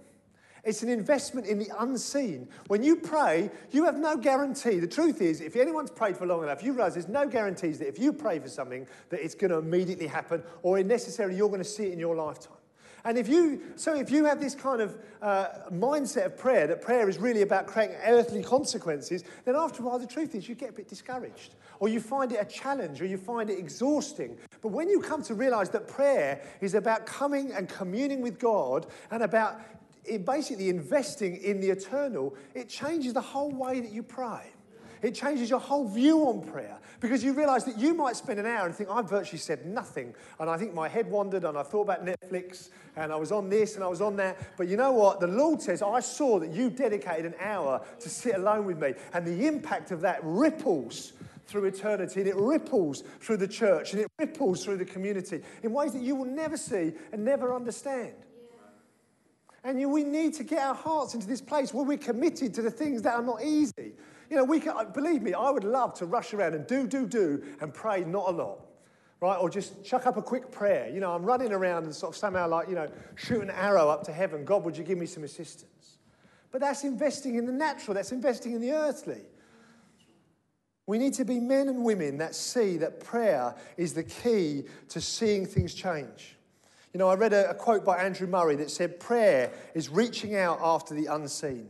[0.63, 2.47] It's an investment in the unseen.
[2.67, 4.77] When you pray, you have no guarantee.
[4.77, 7.87] The truth is, if anyone's prayed for long enough, you realize there's no guarantees that
[7.87, 11.63] if you pray for something, that it's going to immediately happen or necessarily you're going
[11.63, 12.60] to see it in your lifetime.
[13.03, 16.81] And if you, so if you have this kind of uh, mindset of prayer, that
[16.81, 20.55] prayer is really about creating earthly consequences, then after a while, the truth is you
[20.55, 24.37] get a bit discouraged, or you find it a challenge, or you find it exhausting.
[24.61, 28.87] But when you come to realize that prayer is about coming and communing with God
[29.09, 29.59] and about
[30.25, 34.51] basically investing in the eternal, it changes the whole way that you pray.
[35.01, 38.45] It changes your whole view on prayer because you realize that you might spend an
[38.45, 40.13] hour and think, I've virtually said nothing.
[40.39, 43.49] And I think my head wandered and I thought about Netflix and I was on
[43.49, 44.37] this and I was on that.
[44.57, 45.19] But you know what?
[45.19, 48.93] The Lord says, I saw that you dedicated an hour to sit alone with me.
[49.13, 51.13] And the impact of that ripples
[51.47, 55.73] through eternity and it ripples through the church and it ripples through the community in
[55.73, 58.13] ways that you will never see and never understand.
[59.63, 62.61] And you, we need to get our hearts into this place where we're committed to
[62.61, 63.93] the things that are not easy.
[64.31, 67.05] You know, we can, believe me, I would love to rush around and do, do,
[67.05, 68.61] do and pray not a lot,
[69.19, 69.35] right?
[69.35, 70.89] Or just chuck up a quick prayer.
[70.89, 73.89] You know, I'm running around and sort of somehow like, you know, shoot an arrow
[73.89, 74.45] up to heaven.
[74.45, 75.97] God, would you give me some assistance?
[76.49, 79.19] But that's investing in the natural, that's investing in the earthly.
[80.87, 85.01] We need to be men and women that see that prayer is the key to
[85.01, 86.37] seeing things change.
[86.93, 90.37] You know, I read a, a quote by Andrew Murray that said, Prayer is reaching
[90.37, 91.69] out after the unseen.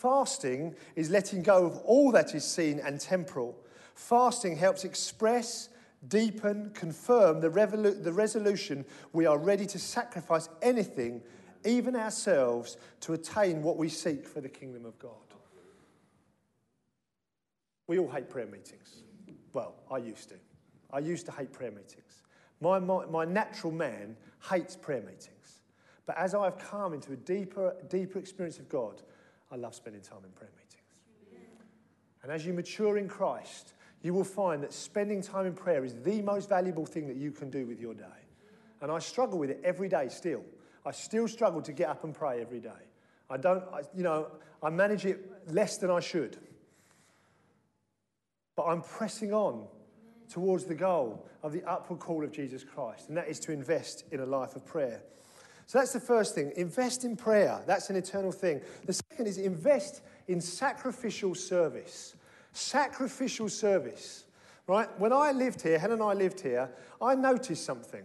[0.00, 3.58] Fasting is letting go of all that is seen and temporal.
[3.94, 5.70] Fasting helps express,
[6.06, 11.20] deepen, confirm the, revolu- the resolution we are ready to sacrifice anything,
[11.64, 15.10] even ourselves, to attain what we seek for the kingdom of God.
[17.88, 19.02] We all hate prayer meetings.
[19.52, 20.36] Well, I used to.
[20.92, 22.22] I used to hate prayer meetings.
[22.60, 24.16] My, my, my natural man
[24.48, 25.60] hates prayer meetings.
[26.06, 29.02] But as I've come into a deeper, deeper experience of God,
[29.50, 30.74] I love spending time in prayer meetings.
[32.22, 35.94] And as you mature in Christ, you will find that spending time in prayer is
[36.02, 38.04] the most valuable thing that you can do with your day.
[38.80, 40.44] And I struggle with it every day still.
[40.84, 42.70] I still struggle to get up and pray every day.
[43.30, 44.28] I don't, I, you know,
[44.62, 46.38] I manage it less than I should.
[48.56, 49.66] But I'm pressing on
[50.28, 54.04] towards the goal of the upward call of Jesus Christ, and that is to invest
[54.10, 55.02] in a life of prayer.
[55.68, 56.50] So that's the first thing.
[56.56, 57.62] Invest in prayer.
[57.66, 58.62] That's an eternal thing.
[58.86, 62.16] The second is invest in sacrificial service.
[62.54, 64.24] Sacrificial service.
[64.66, 64.88] Right?
[64.98, 66.70] When I lived here, Helen and I lived here,
[67.02, 68.02] I noticed something.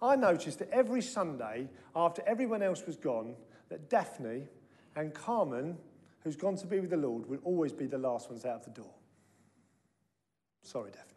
[0.00, 3.34] I noticed that every Sunday, after everyone else was gone,
[3.68, 4.46] that Daphne
[4.94, 5.76] and Carmen,
[6.22, 8.64] who's gone to be with the Lord, would always be the last ones out of
[8.66, 8.94] the door.
[10.62, 11.08] Sorry, Daphne.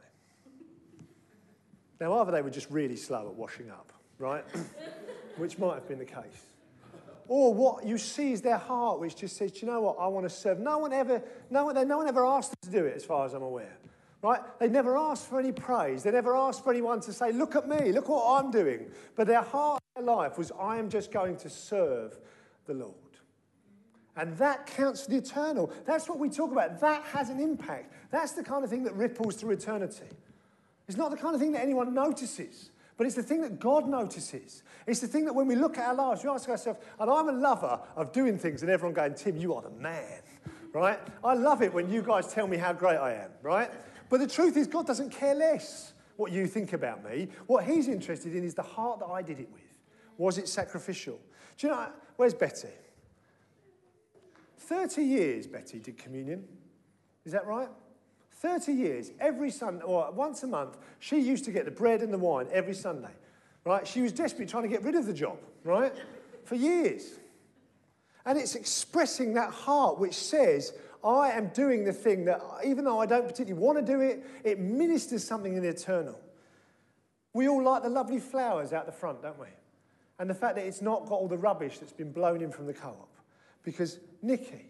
[2.02, 4.44] Now, either they were just really slow at washing up, right?
[5.38, 6.54] which might have been the case.
[7.28, 10.28] Or what you see is their heart, which just says, you know what, I want
[10.28, 10.60] to serve.
[10.60, 13.26] No one ever, no one, no one ever asked them to do it, as far
[13.26, 13.78] as I'm aware.
[14.22, 14.42] Right?
[14.60, 16.04] They never asked for any praise.
[16.04, 18.92] They never asked for anyone to say, look at me, look what I'm doing.
[19.16, 22.18] But their heart, their life was, I am just going to serve
[22.66, 22.94] the Lord.
[24.16, 25.72] And that counts for the eternal.
[25.86, 26.80] That's what we talk about.
[26.80, 27.94] That has an impact.
[28.12, 30.06] That's the kind of thing that ripples through eternity.
[30.88, 33.88] It's not the kind of thing that anyone notices, but it's the thing that God
[33.88, 34.64] notices.
[34.88, 37.28] It's the thing that when we look at our lives, we ask ourselves, and I'm
[37.28, 40.22] a lover of doing things and everyone going, Tim, you are the man,
[40.74, 41.00] right?
[41.24, 43.70] I love it when you guys tell me how great I am, right?
[44.10, 47.28] But the truth is, God doesn't care less what you think about me.
[47.48, 49.62] What He's interested in is the heart that I did it with.
[50.18, 51.20] Was it sacrificial?
[51.58, 52.70] Do you know, where's Betty?
[54.58, 56.46] 30 years Betty did communion.
[57.26, 57.70] Is that right?
[58.46, 62.14] 30 years, every Sunday, or once a month, she used to get the bread and
[62.14, 63.10] the wine every Sunday,
[63.64, 63.88] right?
[63.88, 65.92] She was desperately trying to get rid of the job, right?
[66.44, 67.16] For years.
[68.24, 73.02] And it's expressing that heart which says, I am doing the thing that, even though
[73.02, 76.20] I don't particularly want to do it, it ministers something in the eternal.
[77.34, 79.48] We all like the lovely flowers out the front, don't we?
[80.20, 82.68] And the fact that it's not got all the rubbish that's been blown in from
[82.68, 83.10] the co op.
[83.64, 84.68] Because Nikki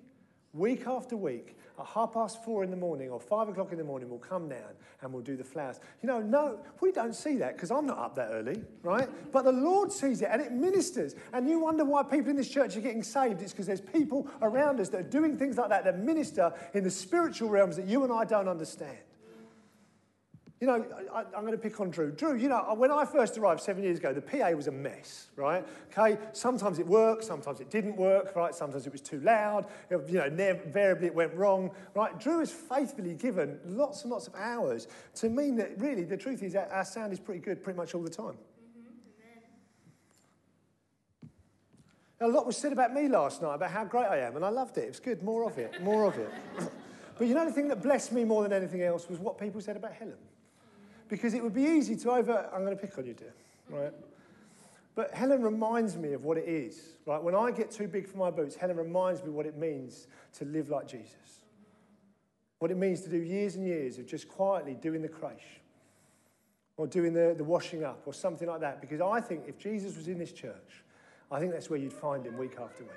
[0.55, 3.83] week after week, at half past four in the morning or five o'clock in the
[3.83, 5.79] morning, we'll come down and we'll do the flowers.
[6.01, 9.09] You know, no, we don't see that because I'm not up that early, right?
[9.31, 11.15] But the Lord sees it and it ministers.
[11.33, 13.41] And you wonder why people in this church are getting saved.
[13.41, 16.83] It's because there's people around us that are doing things like that that minister in
[16.83, 18.97] the spiritual realms that you and I don't understand.
[20.61, 22.11] You know, I, am going to pick on Drew.
[22.11, 25.27] Drew, you know, when I first arrived seven years ago, the PA was a mess,
[25.35, 25.67] right?
[25.91, 28.55] Okay, sometimes it worked, sometimes it didn't work, right?
[28.55, 32.17] Sometimes it was too loud, you know, invariably it went wrong, right?
[32.21, 36.41] Drew has faithfully given lots and lots of hours to mean that really the truth
[36.41, 38.37] is our sound is pretty good pretty much all the time.
[41.21, 41.27] Mm-hmm.
[42.21, 44.49] A lot was said about me last night, about how great I am, and I
[44.49, 44.85] loved it.
[44.85, 46.31] It was good, more of it, more of it.
[47.17, 49.59] but you know the thing that blessed me more than anything else was what people
[49.59, 50.15] said about Helen
[51.07, 52.49] because it would be easy to over.
[52.53, 53.33] I'm going to pick on you, dear,
[53.69, 53.93] right?
[54.95, 57.21] But Helen reminds me of what it is, right?
[57.21, 60.45] When I get too big for my boots, Helen reminds me what it means to
[60.45, 61.41] live like Jesus.
[62.59, 65.59] What it means to do years and years of just quietly doing the creche
[66.77, 68.79] or doing the, the washing up or something like that.
[68.79, 70.83] Because I think if Jesus was in this church,
[71.29, 72.93] I think that's where you'd find him week after week.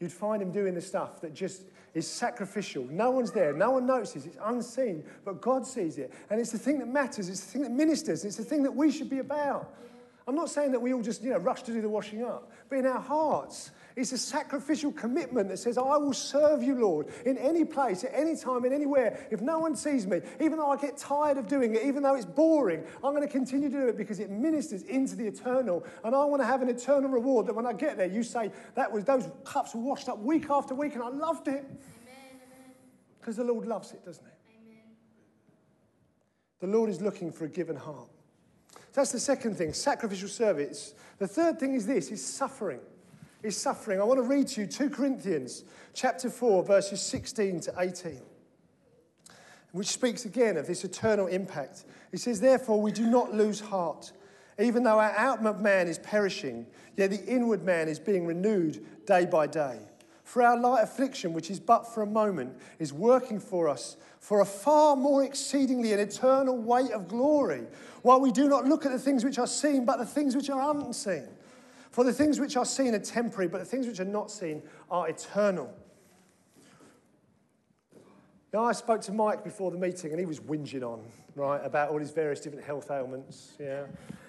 [0.00, 1.62] You'd find him doing the stuff that just
[1.96, 2.84] is sacrificial.
[2.90, 3.54] No one's there.
[3.54, 4.26] No one notices.
[4.26, 6.12] It's unseen, but God sees it.
[6.28, 7.30] And it's the thing that matters.
[7.30, 8.22] It's the thing that ministers.
[8.26, 9.74] It's the thing that we should be about.
[10.28, 12.50] I'm not saying that we all just, you know, rush to do the washing up,
[12.68, 17.06] but in our hearts, it's a sacrificial commitment that says, I will serve you, Lord,
[17.24, 19.26] in any place, at any time, in anywhere.
[19.30, 22.16] If no one sees me, even though I get tired of doing it, even though
[22.16, 25.86] it's boring, I'm going to continue to do it because it ministers into the eternal.
[26.04, 28.50] And I want to have an eternal reward that when I get there, you say,
[28.74, 31.64] that was those cups were washed up week after week, and I loved it.
[33.20, 34.56] Because the Lord loves it, doesn't he?
[34.58, 34.84] Amen.
[36.60, 38.10] The Lord is looking for a given heart.
[38.96, 40.94] That's the second thing, sacrificial service.
[41.18, 42.80] The third thing is this, is suffering
[43.46, 44.00] is suffering.
[44.00, 48.20] I want to read to you 2 Corinthians chapter 4, verses 16 to 18,
[49.72, 51.84] which speaks again of this eternal impact.
[52.12, 54.12] It says, Therefore, we do not lose heart.
[54.58, 59.26] Even though our outward man is perishing, yet the inward man is being renewed day
[59.26, 59.78] by day.
[60.24, 64.40] For our light affliction, which is but for a moment, is working for us for
[64.40, 67.62] a far more exceedingly and eternal weight of glory,
[68.02, 70.50] while we do not look at the things which are seen, but the things which
[70.50, 71.28] are unseen.
[71.92, 74.64] For the things which are seen are temporary, but the things which are not seen
[74.90, 75.72] are eternal.
[78.52, 81.04] Now, I spoke to Mike before the meeting, and he was whinging on,
[81.36, 83.84] right, about all his various different health ailments, yeah,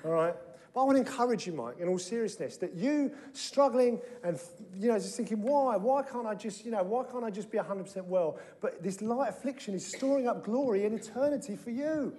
[0.05, 0.35] all right.
[0.77, 4.39] But I want to encourage you, Mike, in all seriousness, that you struggling and,
[4.77, 5.75] you know, just thinking, why?
[5.75, 8.37] Why can't I just, you know, why can't I just be 100% well?
[8.61, 12.13] But this light affliction is storing up glory in eternity for you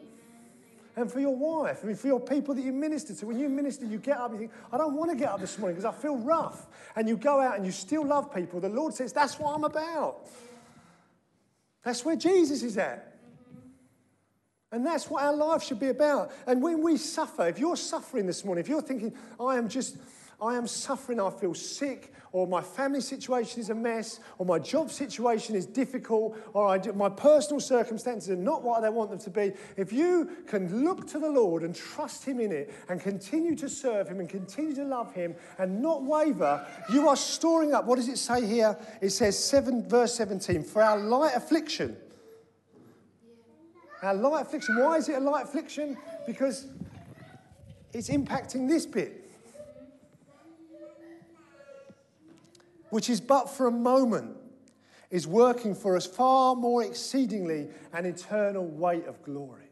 [0.97, 3.27] and for your wife, I mean, for your people that you minister to.
[3.27, 5.39] When you minister, you get up, and you think, I don't want to get up
[5.39, 6.67] this morning because I feel rough.
[6.97, 8.59] And you go out and you still love people.
[8.59, 10.27] The Lord says, That's what I'm about.
[11.85, 13.08] That's where Jesus is at.
[14.71, 16.31] And that's what our life should be about.
[16.47, 19.97] And when we suffer, if you're suffering this morning, if you're thinking, I am just,
[20.43, 24.59] I am suffering, I feel sick, or my family situation is a mess, or my
[24.59, 29.19] job situation is difficult, or I, my personal circumstances are not what I want them
[29.21, 33.01] to be, if you can look to the Lord and trust Him in it and
[33.01, 37.73] continue to serve Him and continue to love Him and not waver, you are storing
[37.73, 37.87] up.
[37.87, 38.77] What does it say here?
[39.01, 41.97] It says, seven, verse 17, for our light affliction.
[44.03, 44.77] Our light affliction.
[44.77, 45.97] Why is it a light affliction?
[46.27, 46.67] Because
[47.93, 49.29] it's impacting this bit.
[52.91, 54.37] which is but for a moment,
[55.11, 59.65] is working for us far more exceedingly an eternal weight of glory.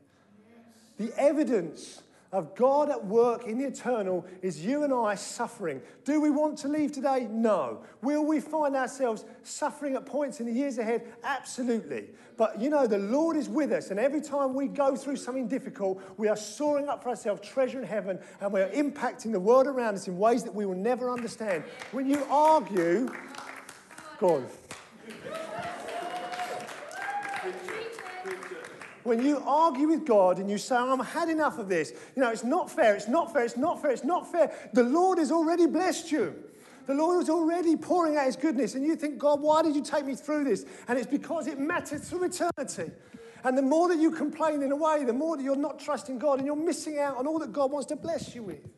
[0.99, 5.81] The evidence of God at work in the eternal is you and I suffering.
[6.05, 7.29] Do we want to leave today?
[7.31, 7.85] No.
[8.03, 11.07] Will we find ourselves suffering at points in the years ahead?
[11.23, 12.11] Absolutely.
[12.37, 15.49] But you know, the Lord is with us, and every time we go through something
[15.49, 19.41] difficult, we are soaring up for ourselves treasure in heaven, and we are impacting the
[19.41, 21.65] world around us in ways that we will never understand.
[21.93, 23.11] When you argue,
[24.19, 24.47] go on.
[29.07, 32.31] When you argue with God and you say, I've had enough of this, you know,
[32.31, 35.31] it's not fair, it's not fair, it's not fair, it's not fair, the Lord has
[35.31, 36.35] already blessed you.
[36.87, 39.83] The Lord was already pouring out his goodness, and you think, God, why did you
[39.83, 40.65] take me through this?
[40.87, 42.93] And it's because it matters through eternity.
[43.43, 46.19] And the more that you complain in a way, the more that you're not trusting
[46.19, 48.69] God and you're missing out on all that God wants to bless you with.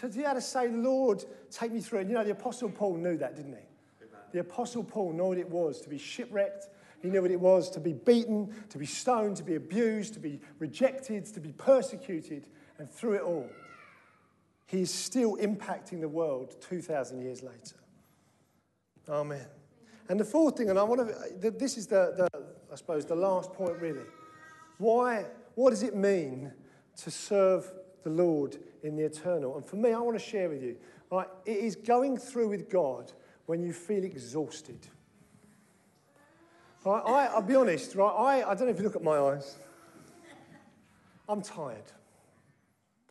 [0.00, 2.00] To be able to say, Lord, take me through.
[2.00, 3.58] And you know, the Apostle Paul knew that, didn't he?
[3.58, 4.20] Amen.
[4.32, 6.68] The Apostle Paul knew what it was to be shipwrecked,
[7.00, 10.20] he knew what it was to be beaten, to be stoned, to be abused, to
[10.20, 12.48] be rejected, to be persecuted.
[12.78, 13.48] And through it all,
[14.66, 17.76] he is still impacting the world 2,000 years later.
[19.08, 19.46] Amen.
[20.08, 22.42] And the fourth thing, and I want to, this is the, the,
[22.72, 24.04] I suppose, the last point really.
[24.78, 26.52] Why, what does it mean
[26.98, 27.70] to serve
[28.04, 29.56] the Lord in the eternal?
[29.56, 30.76] And for me, I want to share with you,
[31.10, 33.12] right, it is going through with God
[33.46, 34.88] when you feel exhausted.
[36.88, 39.18] Right, I, I'll be honest, right, I, I don't know if you look at my
[39.18, 39.56] eyes.
[41.28, 41.84] I'm tired.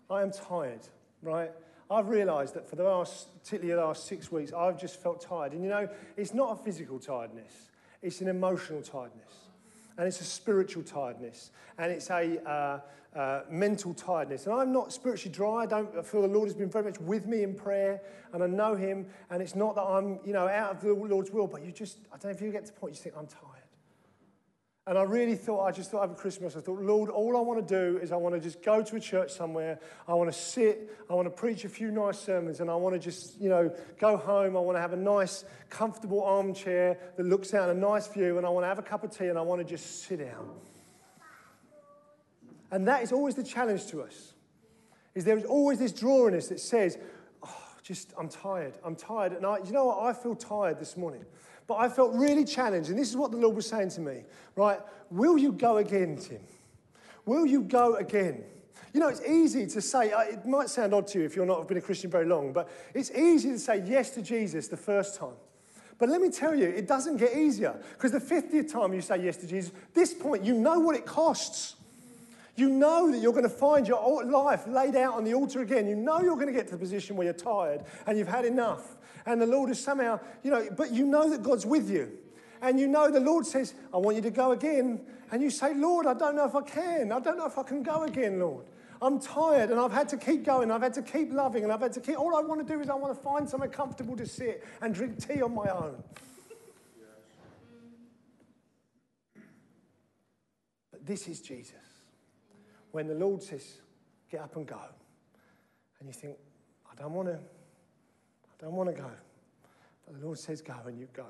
[0.10, 0.80] I am tired,
[1.22, 1.52] right?
[1.92, 5.52] I've realised that for the last, particularly the last six weeks, I've just felt tired.
[5.52, 7.70] And you know, it's not a physical tiredness,
[8.02, 9.30] it's an emotional tiredness.
[9.96, 11.52] And it's a spiritual tiredness.
[11.78, 12.80] And it's a uh,
[13.16, 14.48] uh, mental tiredness.
[14.48, 15.64] And I'm not spiritually dry.
[15.64, 18.02] I don't I feel the Lord has been very much with me in prayer.
[18.34, 19.06] And I know Him.
[19.30, 21.48] And it's not that I'm, you know, out of the Lord's will.
[21.48, 23.28] But you just, I don't know if you get to the point, you think, I'm
[23.28, 23.57] tired.
[24.88, 27.68] And I really thought, I just thought over Christmas, I thought, Lord, all I want
[27.68, 29.82] to do is I want to just go to a church somewhere.
[30.08, 30.98] I want to sit.
[31.10, 32.62] I want to preach a few nice sermons.
[32.62, 33.70] And I want to just, you know,
[34.00, 34.56] go home.
[34.56, 38.38] I want to have a nice, comfortable armchair that looks out a nice view.
[38.38, 40.20] And I want to have a cup of tea and I want to just sit
[40.20, 40.52] down.
[42.72, 44.34] And that is always the challenge to us.
[45.16, 46.98] Is there is always this draw in us that says,
[47.44, 48.76] oh, just, I'm tired.
[48.86, 49.34] I'm tired.
[49.34, 50.00] And I, you know what?
[50.00, 51.26] I feel tired this morning.
[51.68, 54.24] But I felt really challenged, and this is what the Lord was saying to me,
[54.56, 54.80] right?
[55.12, 56.40] Will you go again, Tim?
[57.26, 58.44] Will you go again?
[58.94, 61.46] You know, it's easy to say, uh, it might sound odd to you if you're
[61.46, 64.78] not been a Christian very long, but it's easy to say yes to Jesus the
[64.78, 65.36] first time.
[66.00, 69.24] But let me tell you, it doesn't get easier because the 50th time you say
[69.24, 71.76] yes to Jesus, this point, you know what it costs.
[72.56, 75.88] You know that you're going to find your life laid out on the altar again.
[75.88, 78.46] You know you're going to get to the position where you're tired and you've had
[78.46, 78.97] enough
[79.28, 82.18] and the Lord is somehow, you know, but you know that God's with you.
[82.62, 85.02] And you know the Lord says, I want you to go again.
[85.32, 87.12] And you say, Lord, I don't know if I can.
[87.12, 88.66] I don't know if I can go again, Lord.
[89.02, 90.72] I'm tired and I've had to keep going.
[90.72, 92.18] I've had to keep loving and I've had to keep.
[92.18, 94.96] All I want to do is I want to find somewhere comfortable to sit and
[94.96, 96.02] drink tea on my own.
[100.90, 101.76] But this is Jesus.
[102.92, 103.82] When the Lord says,
[104.32, 104.80] get up and go,
[106.00, 106.38] and you think,
[106.90, 107.40] I don't want to.
[108.60, 109.10] I don't want to go.
[110.06, 111.26] But the Lord says, Go, and you go.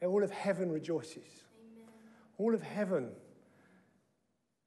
[0.00, 1.16] and All of heaven rejoices.
[1.16, 1.88] Amen.
[2.38, 3.10] All of heaven.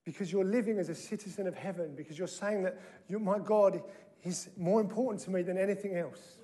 [0.05, 3.81] Because you're living as a citizen of heaven, because you're saying that you, my God
[4.23, 6.37] is more important to me than anything else.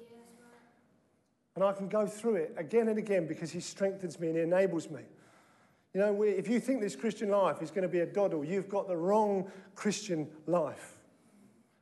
[1.56, 4.44] And I can go through it again and again because He strengthens me and He
[4.44, 5.02] enables me.
[5.94, 8.70] You know, if you think this Christian life is going to be a doddle, you've
[8.70, 11.00] got the wrong Christian life.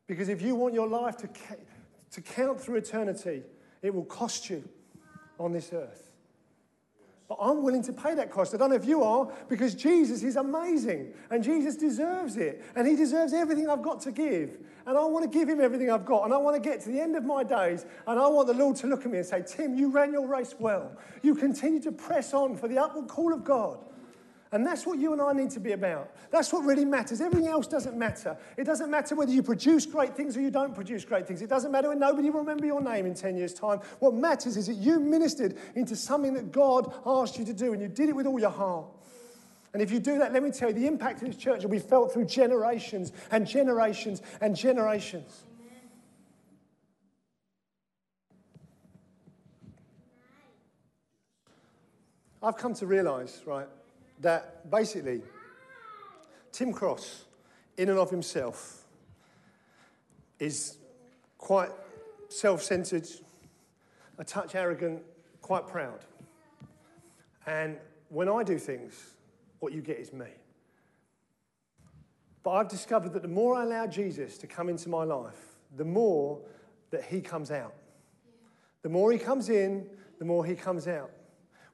[0.08, 1.28] Because if you want your life to
[2.12, 3.44] to count through eternity,
[3.82, 4.68] it will cost you
[5.40, 6.12] on this earth.
[7.28, 8.54] But I'm willing to pay that cost.
[8.54, 12.64] I don't know if you are, because Jesus is amazing and Jesus deserves it.
[12.76, 14.58] And he deserves everything I've got to give.
[14.86, 16.24] And I want to give him everything I've got.
[16.24, 17.86] And I want to get to the end of my days.
[18.08, 20.26] And I want the Lord to look at me and say, Tim, you ran your
[20.26, 20.94] race well.
[21.22, 23.80] You continue to press on for the upward call of God.
[24.52, 26.16] And that's what you and I need to be about.
[26.32, 27.20] That's what really matters.
[27.20, 28.38] Everything else doesn't matter.
[28.56, 31.42] It doesn't matter whether you produce great things or you don't produce great things.
[31.42, 33.80] It doesn't matter when nobody will remember your name in 10 years' time.
[34.00, 37.82] What matters is that you ministered into something that God asked you to do and
[37.82, 38.88] you did it with all your heart.
[39.74, 41.70] And if you do that, let me tell you, the impact of this church will
[41.70, 45.44] be felt through generations and generations and generations.
[52.42, 53.68] I've come to realize, right,
[54.20, 55.22] that basically
[56.52, 57.26] Tim Cross,
[57.78, 58.86] in and of himself,
[60.40, 60.78] is
[61.38, 61.70] quite
[62.30, 63.08] self centered,
[64.18, 65.02] a touch arrogant,
[65.42, 66.00] quite proud.
[67.46, 67.78] And
[68.10, 69.14] when I do things,
[69.60, 70.28] what you get is me.
[72.44, 75.86] But I've discovered that the more I allow Jesus to come into my life, the
[75.86, 76.40] more
[76.92, 77.74] that he comes out.
[78.84, 79.90] The more he comes in,
[80.20, 81.12] the more he comes out.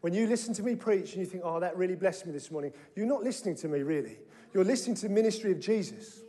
[0.04, 2.52] When you listen to me preach and you think, oh, that really blessed me this
[2.52, 4.18] morning, you're not listening to me really.
[4.54, 6.20] You're listening to the ministry of Jesus.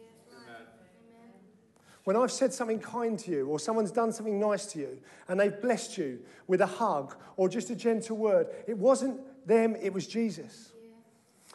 [2.04, 5.40] When I've said something kind to you, or someone's done something nice to you, and
[5.40, 9.92] they've blessed you with a hug or just a gentle word, it wasn't them, it
[9.92, 10.70] was Jesus.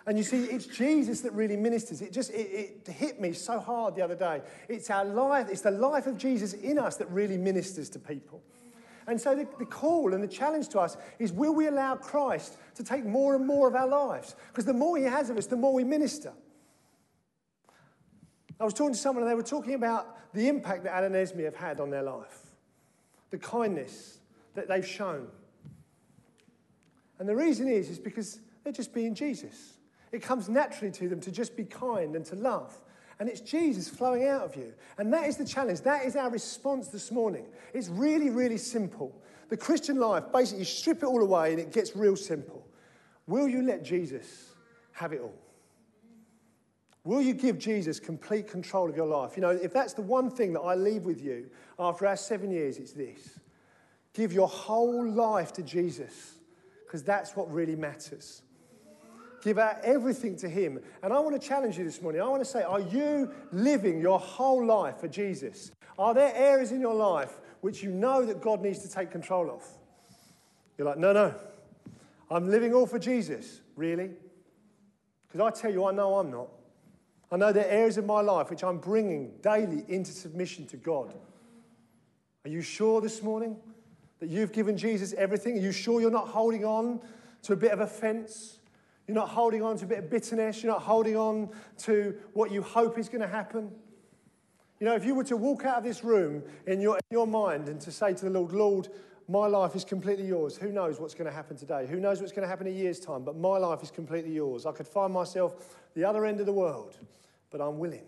[0.06, 2.02] And you see, it's Jesus that really ministers.
[2.02, 4.42] It just it, it, hit me so hard the other day.
[4.68, 8.44] It's our life, it's the life of Jesus in us that really ministers to people.
[9.10, 12.58] And so the, the call and the challenge to us is will we allow Christ
[12.76, 14.36] to take more and more of our lives?
[14.50, 16.32] Because the more he has of us, the more we minister.
[18.60, 21.40] I was talking to someone and they were talking about the impact that Alan Esme
[21.40, 22.52] have had on their life,
[23.32, 24.20] the kindness
[24.54, 25.28] that they've shown.
[27.18, 29.78] And the reason is, is because they're just being Jesus.
[30.12, 32.80] It comes naturally to them to just be kind and to love
[33.20, 34.74] And it's Jesus flowing out of you.
[34.98, 35.82] And that is the challenge.
[35.82, 37.46] That is our response this morning.
[37.74, 39.14] It's really, really simple.
[39.50, 42.66] The Christian life, basically, you strip it all away and it gets real simple.
[43.28, 44.54] Will you let Jesus
[44.94, 45.36] have it all?
[47.04, 49.36] Will you give Jesus complete control of your life?
[49.36, 52.52] You know, if that's the one thing that I leave with you after our seven
[52.52, 53.40] years, it's this
[54.14, 56.36] give your whole life to Jesus,
[56.86, 58.42] because that's what really matters.
[59.42, 60.80] Give out everything to Him.
[61.02, 62.22] And I want to challenge you this morning.
[62.22, 65.72] I want to say, are you living your whole life for Jesus?
[65.98, 69.50] Are there areas in your life which you know that God needs to take control
[69.50, 69.64] of?
[70.78, 71.34] You're like, no, no.
[72.32, 73.62] I'm living all for Jesus.
[73.76, 74.12] Really?
[75.28, 76.48] Because I tell you, I know I'm not.
[77.32, 80.78] I know there are areas of my life which I'm bringing daily into submission to
[80.78, 81.14] God.
[82.46, 83.58] Are you sure this morning
[84.20, 85.58] that you've given Jesus everything?
[85.58, 87.02] Are you sure you're not holding on
[87.44, 88.59] to a bit of offense?
[89.10, 90.62] You're not holding on to a bit of bitterness.
[90.62, 91.50] You're not holding on
[91.80, 93.72] to what you hope is going to happen.
[94.80, 97.26] You know, if you were to walk out of this room in your, in your
[97.26, 98.90] mind and to say to the Lord, Lord,
[99.28, 100.58] my life is completely yours.
[100.58, 101.88] Who knows what's going to happen today?
[101.88, 103.24] Who knows what's going to happen in a year's time?
[103.24, 104.68] But my life is completely yours.
[104.68, 107.00] I could find myself the other end of the world,
[107.50, 108.06] but I'm willing.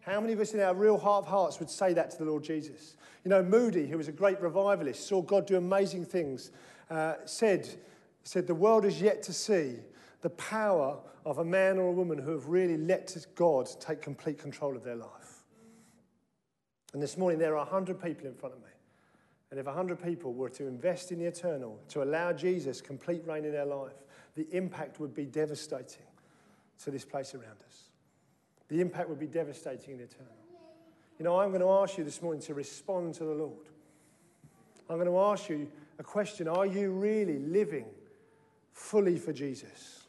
[0.00, 2.24] How many of us in our real heart of hearts would say that to the
[2.24, 2.96] Lord Jesus?
[3.24, 6.50] You know, Moody, who was a great revivalist, saw God do amazing things,
[6.88, 7.68] uh, said,
[8.22, 9.80] said, The world is yet to see
[10.24, 10.96] the power
[11.26, 14.82] of a man or a woman who have really let God take complete control of
[14.82, 15.44] their life.
[16.94, 18.70] And this morning, there are 100 people in front of me.
[19.50, 23.44] And if 100 people were to invest in the eternal, to allow Jesus complete reign
[23.44, 23.92] in their life,
[24.34, 26.06] the impact would be devastating
[26.82, 27.90] to this place around us.
[28.68, 30.32] The impact would be devastating in the eternal.
[31.18, 33.68] You know, I'm going to ask you this morning to respond to the Lord.
[34.88, 37.84] I'm going to ask you a question Are you really living
[38.72, 40.03] fully for Jesus?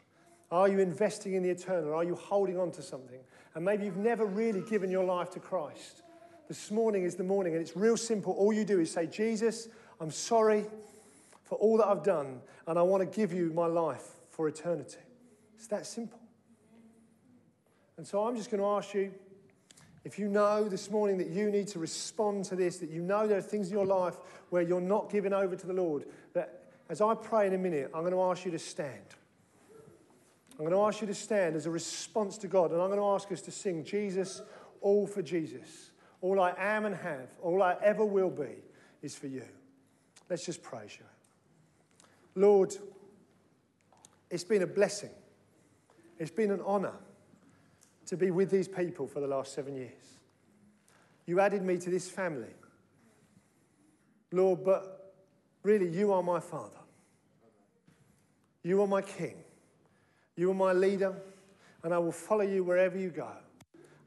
[0.55, 1.93] Are you investing in the eternal?
[1.93, 3.19] Are you holding on to something?
[3.55, 6.01] And maybe you've never really given your life to Christ.
[6.47, 8.31] This morning is the morning, and it's real simple.
[8.31, 9.67] All you do is say, Jesus,
[9.99, 10.63] I'm sorry
[11.43, 14.99] for all that I've done, and I want to give you my life for eternity.
[15.57, 16.21] It's that simple.
[17.97, 19.13] And so I'm just going to ask you
[20.05, 23.27] if you know this morning that you need to respond to this, that you know
[23.27, 24.15] there are things in your life
[24.51, 27.91] where you're not giving over to the Lord, that as I pray in a minute,
[27.93, 29.03] I'm going to ask you to stand.
[30.57, 32.99] I'm going to ask you to stand as a response to God, and I'm going
[32.99, 34.41] to ask us to sing Jesus,
[34.79, 35.91] all for Jesus.
[36.21, 38.63] All I am and have, all I ever will be,
[39.01, 39.43] is for you.
[40.29, 41.05] Let's just praise you.
[42.35, 42.75] Lord,
[44.29, 45.11] it's been a blessing.
[46.19, 46.95] It's been an honor
[48.05, 50.19] to be with these people for the last seven years.
[51.25, 52.53] You added me to this family.
[54.31, 55.13] Lord, but
[55.63, 56.79] really, you are my father.
[58.63, 59.35] You are my king.
[60.35, 61.15] You are my leader,
[61.83, 63.29] and I will follow you wherever you go.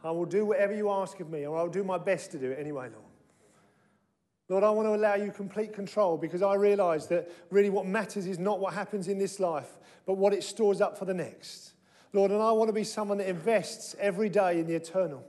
[0.04, 2.50] I will do whatever you ask of me, or I'll do my best to do
[2.50, 3.04] it anyway, Lord.
[4.50, 8.26] Lord, I want to allow you complete control because I realize that really what matters
[8.26, 11.74] is not what happens in this life, but what it stores up for the next.
[12.14, 15.22] Lord, and I want to be someone that invests every day in the eternal,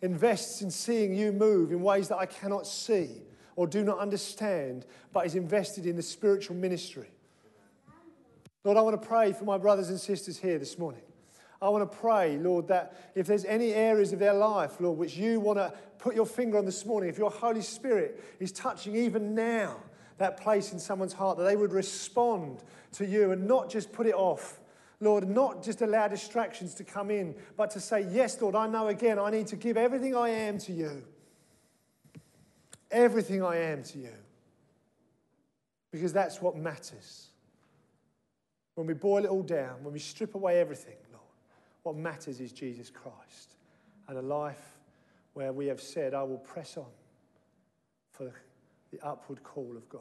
[0.00, 3.22] invests in seeing you move in ways that I cannot see
[3.56, 7.10] or do not understand, but is invested in the spiritual ministry.
[8.64, 11.02] Lord, I want to pray for my brothers and sisters here this morning.
[11.60, 15.16] I want to pray, Lord, that if there's any areas of their life, Lord, which
[15.16, 18.96] you want to put your finger on this morning, if your Holy Spirit is touching
[18.96, 19.76] even now
[20.18, 22.62] that place in someone's heart, that they would respond
[22.92, 24.60] to you and not just put it off.
[25.00, 28.88] Lord, not just allow distractions to come in, but to say, Yes, Lord, I know
[28.88, 31.04] again, I need to give everything I am to you.
[32.90, 34.14] Everything I am to you.
[35.90, 37.28] Because that's what matters.
[38.74, 41.24] When we boil it all down, when we strip away everything, Lord,
[41.82, 43.56] what matters is Jesus Christ
[44.08, 44.78] and a life
[45.34, 46.86] where we have said, I will press on
[48.10, 48.32] for
[48.90, 50.00] the upward call of God.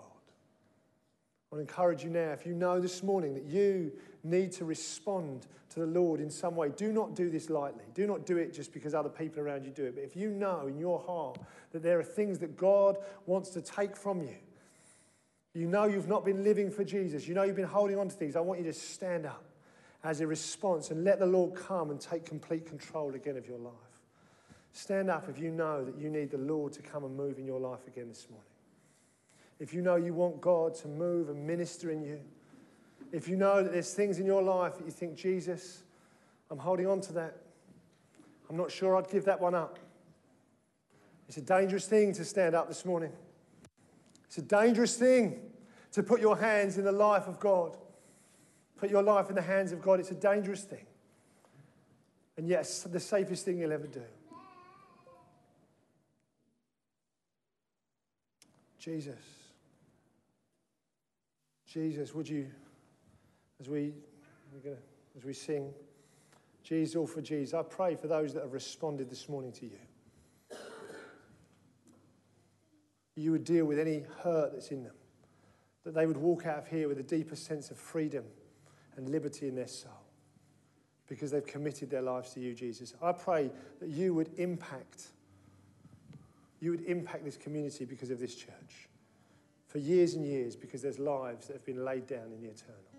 [1.54, 3.92] I encourage you now, if you know this morning that you
[4.24, 7.84] need to respond to the Lord in some way, do not do this lightly.
[7.94, 9.96] Do not do it just because other people around you do it.
[9.96, 11.38] But if you know in your heart
[11.72, 12.98] that there are things that God
[13.28, 14.36] wants to take from you,
[15.54, 18.16] you know you've not been living for Jesus, you know you've been holding on to
[18.16, 19.44] things, I want you to stand up
[20.04, 23.60] as a response and let the Lord come and take complete control again of your
[23.60, 23.74] life.
[24.74, 27.46] Stand up if you know that you need the Lord to come and move in
[27.46, 28.48] your life again this morning.
[29.60, 32.20] If you know you want God to move and minister in you,
[33.12, 35.84] if you know that there's things in your life that you think, Jesus,
[36.50, 37.38] I'm holding on to that.
[38.50, 39.78] I'm not sure I'd give that one up.
[41.28, 43.12] It's a dangerous thing to stand up this morning.
[44.34, 45.40] It's a dangerous thing
[45.92, 47.78] to put your hands in the life of God.
[48.78, 50.00] Put your life in the hands of God.
[50.00, 50.88] It's a dangerous thing.
[52.36, 54.02] And yes, the safest thing you'll ever do.
[58.80, 59.22] Jesus.
[61.68, 62.48] Jesus, would you,
[63.62, 63.94] as we,
[64.64, 64.78] gonna,
[65.16, 65.72] as we sing,
[66.64, 69.78] Jesus, all for Jesus, I pray for those that have responded this morning to you.
[73.16, 74.96] You would deal with any hurt that's in them,
[75.84, 78.24] that they would walk out of here with a deeper sense of freedom
[78.98, 79.92] and liberty in their soul
[81.08, 82.94] because they've committed their lives to you, Jesus.
[83.02, 85.08] I pray that you would impact,
[86.60, 88.88] you would impact this community because of this church
[89.68, 92.93] for years and years because there's lives that have been laid down in the eternal.